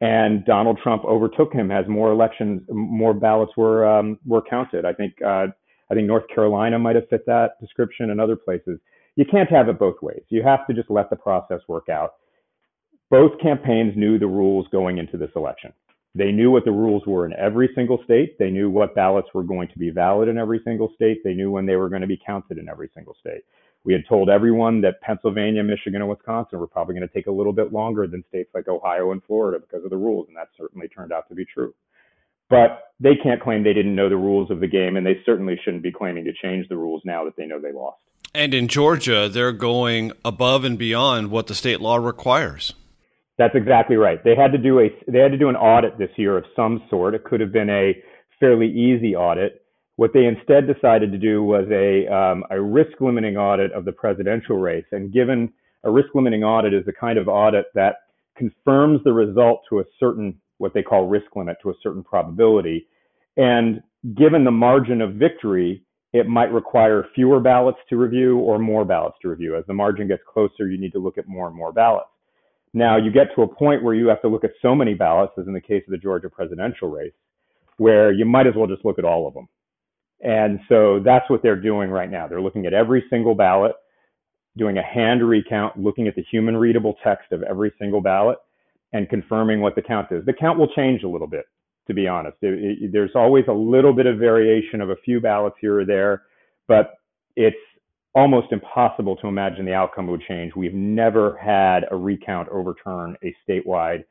[0.00, 4.84] and Donald Trump overtook him as more elections, more ballots were um, were counted.
[4.84, 5.46] I think uh,
[5.90, 8.78] I think North Carolina might have fit that description, and other places.
[9.16, 10.22] You can't have it both ways.
[10.28, 12.14] You have to just let the process work out.
[13.10, 15.72] Both campaigns knew the rules going into this election.
[16.14, 18.38] They knew what the rules were in every single state.
[18.38, 21.18] They knew what ballots were going to be valid in every single state.
[21.22, 23.42] They knew when they were going to be counted in every single state.
[23.86, 27.32] We had told everyone that Pennsylvania, Michigan, and Wisconsin were probably going to take a
[27.32, 30.48] little bit longer than states like Ohio and Florida because of the rules, and that
[30.58, 31.72] certainly turned out to be true.
[32.50, 35.54] But they can't claim they didn't know the rules of the game, and they certainly
[35.64, 37.98] shouldn't be claiming to change the rules now that they know they lost.
[38.34, 42.74] And in Georgia, they're going above and beyond what the state law requires.
[43.38, 44.22] That's exactly right.
[44.24, 46.82] They had to do a they had to do an audit this year of some
[46.90, 47.14] sort.
[47.14, 47.94] It could have been a
[48.40, 49.62] fairly easy audit.
[49.96, 53.92] What they instead decided to do was a um, a risk limiting audit of the
[53.92, 54.84] presidential race.
[54.92, 55.52] And given
[55.84, 57.96] a risk limiting audit is the kind of audit that
[58.36, 62.86] confirms the result to a certain what they call risk limit to a certain probability.
[63.36, 63.82] And
[64.16, 65.82] given the margin of victory,
[66.12, 69.56] it might require fewer ballots to review or more ballots to review.
[69.56, 72.08] As the margin gets closer, you need to look at more and more ballots.
[72.72, 75.32] Now you get to a point where you have to look at so many ballots,
[75.38, 77.12] as in the case of the Georgia presidential race,
[77.78, 79.48] where you might as well just look at all of them.
[80.20, 82.26] And so that's what they're doing right now.
[82.26, 83.72] They're looking at every single ballot,
[84.56, 88.38] doing a hand recount, looking at the human readable text of every single ballot,
[88.92, 90.24] and confirming what the count is.
[90.24, 91.44] The count will change a little bit,
[91.86, 92.38] to be honest.
[92.40, 95.84] It, it, there's always a little bit of variation of a few ballots here or
[95.84, 96.22] there,
[96.66, 96.94] but
[97.36, 97.56] it's
[98.14, 100.52] almost impossible to imagine the outcome would change.
[100.56, 104.04] We've never had a recount overturn a statewide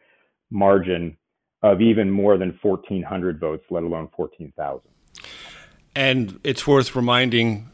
[0.52, 1.18] margin
[1.64, 4.82] of even more than 1,400 votes, let alone 14,000.
[5.96, 7.70] And it's worth reminding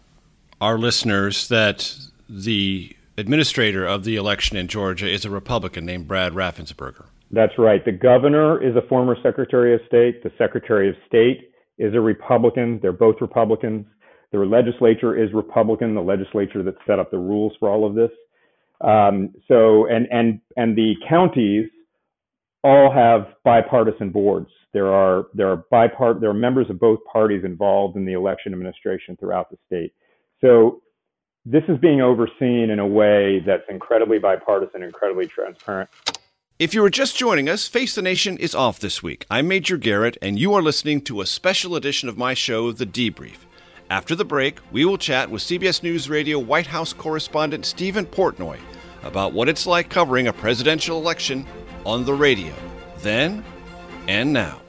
[0.60, 1.96] our listeners that
[2.30, 7.06] the administrator of the election in Georgia is a Republican named Brad Raffensperger.
[7.32, 7.84] That's right.
[7.84, 10.22] The governor is a former Secretary of State.
[10.22, 12.80] The Secretary of State is a Republican.
[12.82, 13.86] They're both Republicans.
[14.32, 18.12] The legislature is Republican, the legislature that set up the rules for all of this.
[18.82, 21.70] Um, so, and and and the counties
[22.64, 24.50] all have bipartisan boards.
[24.74, 28.54] There are there are bipart there are members of both parties involved in the election
[28.54, 29.94] administration throughout the state.
[30.42, 30.82] So
[31.46, 35.90] this is being overseen in a way that's incredibly bipartisan, incredibly transparent.
[36.60, 39.26] If you are just joining us, Face the Nation is off this week.
[39.32, 42.86] I'm Major Garrett, and you are listening to a special edition of my show, The
[42.86, 43.38] Debrief.
[43.90, 48.60] After the break, we will chat with CBS News Radio White House correspondent Stephen Portnoy
[49.02, 51.48] about what it's like covering a presidential election
[51.86, 52.54] on the radio.
[53.00, 53.44] Then
[54.08, 54.62] and now.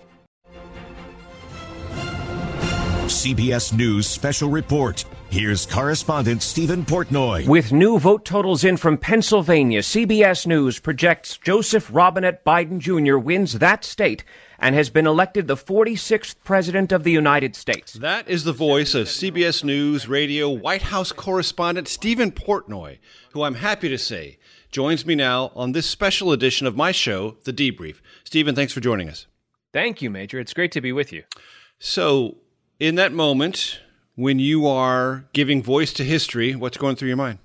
[3.06, 5.04] CBS News Special Report.
[5.28, 7.46] Here's correspondent Stephen Portnoy.
[7.46, 13.16] With new vote totals in from Pennsylvania, CBS News projects Joseph Robinette Biden Jr.
[13.16, 14.24] wins that state
[14.62, 17.94] and has been elected the 46th President of the United States.
[17.94, 22.98] That is the voice of CBS News Radio White House correspondent Stephen Portnoy,
[23.32, 24.38] who I'm happy to say
[24.70, 27.96] joins me now on this special edition of my show, The Debrief.
[28.22, 29.26] Stephen, thanks for joining us.
[29.72, 30.38] Thank you, Major.
[30.38, 31.24] It's great to be with you.
[31.80, 32.36] So,
[32.78, 33.80] in that moment,
[34.14, 37.38] when you are giving voice to history, what's going through your mind?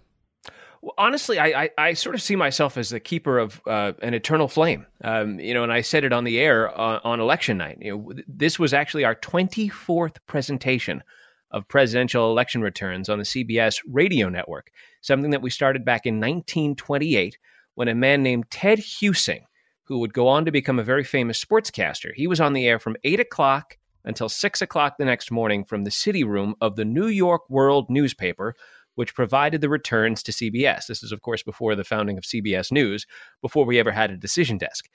[0.97, 4.47] Honestly, I, I, I, sort of see myself as the keeper of uh, an eternal
[4.47, 4.85] flame.
[5.03, 7.77] Um, you know, and I said it on the air on, on election night.
[7.81, 11.03] You know, this was actually our 24th presentation
[11.51, 14.71] of presidential election returns on the CBS radio network,
[15.01, 17.37] something that we started back in 1928
[17.75, 19.45] when a man named Ted Husing,
[19.83, 22.79] who would go on to become a very famous sportscaster, he was on the air
[22.79, 26.85] from 8 o'clock until 6 o'clock the next morning from the city room of the
[26.85, 28.55] New York World newspaper,
[28.97, 30.87] which provided the returns to CBS.
[30.87, 33.05] This is, of course, before the founding of CBS News,
[33.43, 34.89] before we ever had a decision desk.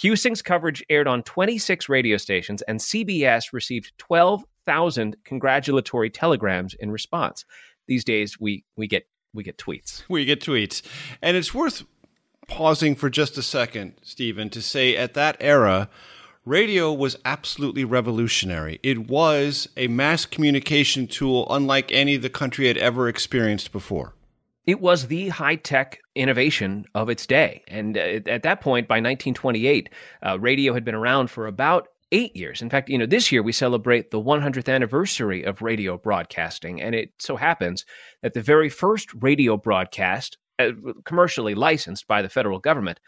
[0.00, 7.44] Husing's coverage aired on 26 radio stations, and CBS received 12,000 congratulatory telegrams in response.
[7.88, 10.04] These days, we, we get we get tweets.
[10.08, 10.82] We get tweets,
[11.20, 11.84] and it's worth
[12.46, 15.90] pausing for just a second, Stephen, to say at that era,
[16.48, 18.80] radio was absolutely revolutionary.
[18.82, 24.14] It was a mass communication tool unlike any the country had ever experienced before.
[24.66, 27.62] It was the high tech innovation of its day.
[27.68, 29.90] And uh, at that point, by 1928,
[30.26, 32.62] uh, radio had been around for about eight years.
[32.62, 36.80] In fact, you know, this year we celebrate the 100th anniversary of radio broadcasting.
[36.80, 37.84] And it so happens
[38.22, 40.70] that the very first radio broadcast, uh,
[41.04, 43.00] commercially licensed by the federal government,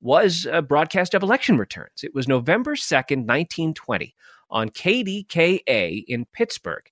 [0.00, 2.02] was a broadcast of election returns.
[2.02, 4.14] It was November 2nd, 1920,
[4.50, 6.88] on KDKA in Pittsburgh.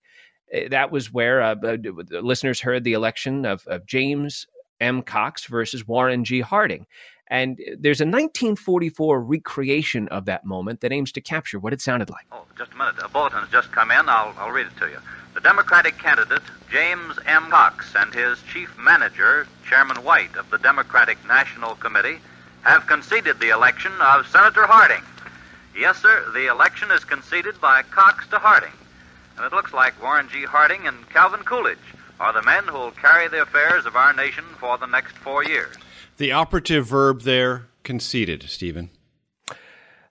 [0.53, 1.77] Eh, that was where uh, uh
[2.21, 4.47] listeners heard the election of, of James
[4.81, 5.03] M.
[5.03, 6.41] Cox versus Warren G.
[6.41, 6.87] Harding.
[7.29, 11.81] And eh, there's a 1944 recreation of that moment that aims to capture what it
[11.81, 12.27] sounded like.
[12.33, 12.97] Oh, just a minute.
[13.03, 14.09] A bulletin has just come in.
[14.09, 14.99] I'll, I'll read it to you.
[15.35, 17.51] The Democratic candidate, James M.
[17.51, 22.21] Cox, and his chief manager, Chairman White of the Democratic National Committee,
[22.67, 25.03] have conceded the election of Senator Harding.
[25.77, 28.73] Yes, sir, the election is conceded by Cox to Harding.
[29.37, 30.45] And it looks like Warren G.
[30.45, 31.79] Harding and Calvin Coolidge
[32.19, 35.45] are the men who will carry the affairs of our nation for the next four
[35.45, 35.77] years.
[36.17, 38.91] The operative verb there, conceded, Stephen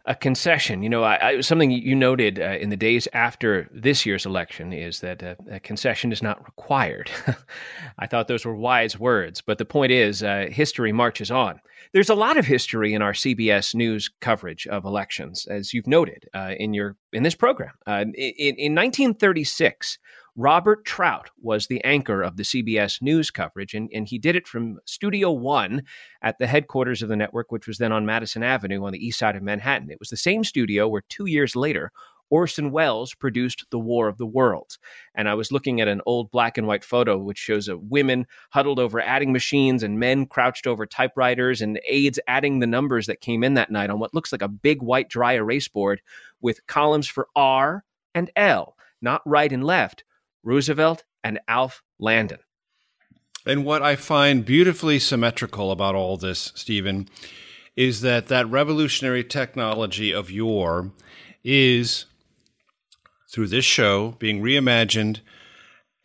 [0.05, 0.83] a concession.
[0.83, 4.71] You know, I, I, something you noted uh, in the days after this year's election
[4.71, 7.09] is that uh, a concession is not required.
[7.99, 11.59] I thought those were wise words, but the point is, uh, history marches on.
[11.91, 16.29] There's a lot of history in our CBS News coverage of elections, as you've noted
[16.33, 17.71] uh, in your in this program.
[17.87, 19.97] Uh, in, in 1936.
[20.37, 24.47] Robert Trout was the anchor of the CBS News coverage, and, and he did it
[24.47, 25.83] from Studio One
[26.21, 29.17] at the headquarters of the network, which was then on Madison Avenue on the east
[29.17, 29.89] side of Manhattan.
[29.89, 31.93] It was the same studio where two years later,
[32.29, 34.77] Orson Welles produced The War of the Worlds.
[35.13, 38.25] And I was looking at an old black and white photo which shows a women
[38.49, 43.21] huddled over adding machines and men crouched over typewriters and aides adding the numbers that
[43.21, 46.01] came in that night on what looks like a big white dry erase board
[46.41, 50.03] with columns for R and L, not right and left,
[50.45, 52.39] Roosevelt, and Alf Landon.
[53.45, 57.09] And what I find beautifully symmetrical about all this, Stephen,
[57.75, 60.91] is that that revolutionary technology of yore
[61.43, 62.05] is
[63.29, 65.19] through this show being reimagined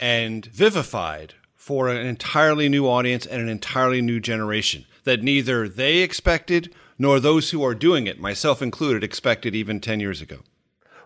[0.01, 5.99] and vivified for an entirely new audience and an entirely new generation that neither they
[5.99, 10.41] expected nor those who are doing it, myself included, expected even 10 years ago.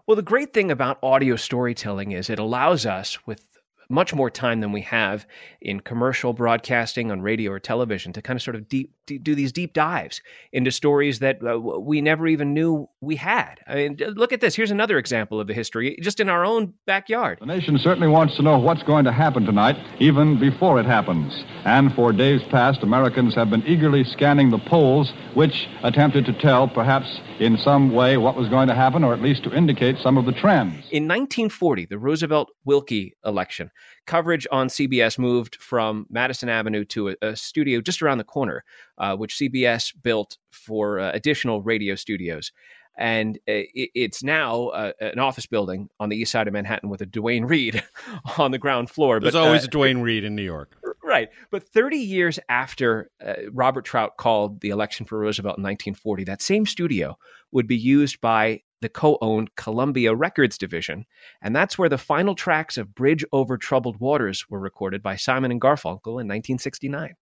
[0.06, 3.42] Well, the great thing about audio storytelling is it allows us, with
[3.88, 5.26] much more time than we have
[5.60, 9.52] in commercial broadcasting on radio or television to kind of sort of deep, do these
[9.52, 10.20] deep dives
[10.52, 13.60] into stories that uh, we never even knew we had.
[13.66, 14.54] I mean, look at this.
[14.54, 17.38] Here's another example of the history just in our own backyard.
[17.40, 21.32] The nation certainly wants to know what's going to happen tonight, even before it happens.
[21.64, 26.68] And for days past, Americans have been eagerly scanning the polls, which attempted to tell,
[26.68, 30.16] perhaps in some way, what was going to happen, or at least to indicate some
[30.16, 30.74] of the trends.
[30.90, 33.70] In 1940, the Roosevelt Willkie election,
[34.06, 38.64] coverage on CBS moved from Madison Avenue to a, a studio just around the corner,
[38.98, 42.52] uh, which CBS built for uh, additional radio studios.
[42.96, 47.00] And it, it's now uh, an office building on the east side of Manhattan with
[47.00, 47.82] a Duane Reade
[48.38, 49.18] on the ground floor.
[49.18, 50.76] There's but, always uh, a Duane Reade in New York.
[51.02, 51.28] Right.
[51.50, 56.40] But 30 years after uh, Robert Trout called the election for Roosevelt in 1940, that
[56.40, 57.18] same studio
[57.52, 61.06] would be used by the co owned Columbia Records division.
[61.42, 65.50] And that's where the final tracks of Bridge Over Troubled Waters were recorded by Simon
[65.50, 67.14] and Garfunkel in 1969.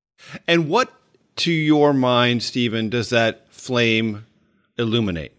[0.46, 0.92] And what,
[1.36, 4.26] to your mind, Stephen, does that flame
[4.78, 5.32] illuminate?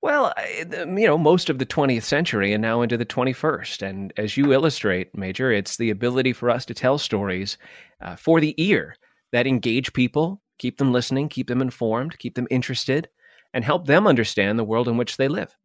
[0.00, 0.32] Well,
[0.68, 3.82] you know, most of the 20th century and now into the 21st.
[3.82, 7.56] And as you illustrate, Major, it's the ability for us to tell stories
[8.00, 8.96] uh, for the ear
[9.30, 13.08] that engage people, keep them listening, keep them informed, keep them interested,
[13.54, 15.56] and help them understand the world in which they live.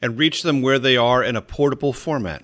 [0.00, 2.42] And reach them where they are in a portable format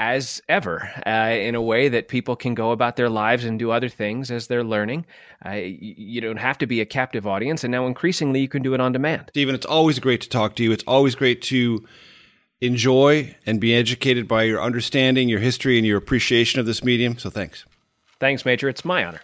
[0.00, 3.70] as ever uh, in a way that people can go about their lives and do
[3.70, 5.04] other things as they're learning.
[5.44, 8.72] Uh, you don't have to be a captive audience, and now increasingly you can do
[8.72, 9.26] it on demand.
[9.28, 10.72] Stephen, it's always great to talk to you.
[10.72, 11.86] It's always great to
[12.62, 17.18] enjoy and be educated by your understanding, your history, and your appreciation of this medium.
[17.18, 17.66] So thanks.
[18.18, 18.70] Thanks, Major.
[18.70, 19.20] It's my honor.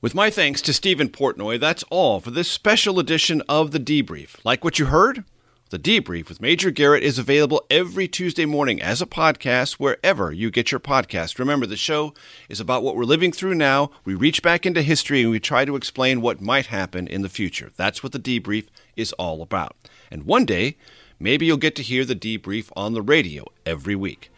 [0.00, 4.44] With my thanks to Stephen Portnoy, that's all for this special edition of The Debrief.
[4.44, 5.24] Like what you heard?
[5.70, 10.50] The Debrief with Major Garrett is available every Tuesday morning as a podcast wherever you
[10.50, 11.38] get your podcast.
[11.38, 12.14] Remember, the show
[12.48, 13.90] is about what we're living through now.
[14.02, 17.28] We reach back into history and we try to explain what might happen in the
[17.28, 17.70] future.
[17.76, 19.76] That's what the Debrief is all about.
[20.10, 20.78] And one day,
[21.20, 24.32] maybe you'll get to hear the Debrief on the radio every week.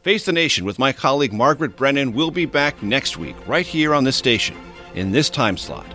[0.00, 3.94] Face the Nation with my colleague Margaret Brennan will be back next week, right here
[3.94, 4.56] on this station,
[4.96, 5.86] in this time slot.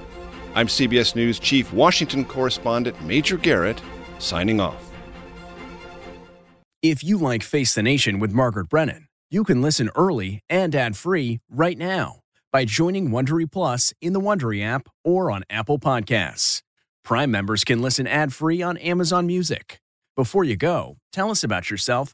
[0.55, 3.81] I'm CBS News Chief Washington Correspondent Major Garrett
[4.19, 4.83] signing off.
[6.81, 11.39] If you like Face the Nation with Margaret Brennan, you can listen early and ad-free
[11.49, 12.19] right now
[12.51, 16.61] by joining Wondery Plus in the Wondery app or on Apple Podcasts.
[17.03, 19.81] Prime members can listen ad-free on Amazon Music.
[20.15, 22.13] Before you go, tell us about yourself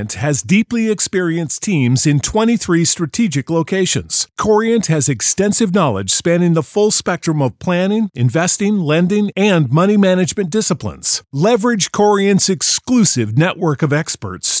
[0.09, 4.27] has deeply experienced teams in 23 strategic locations.
[4.37, 10.49] Corient has extensive knowledge spanning the full spectrum of planning, investing, lending, and money management
[10.49, 11.23] disciplines.
[11.31, 14.60] Leverage Corient's exclusive network of experts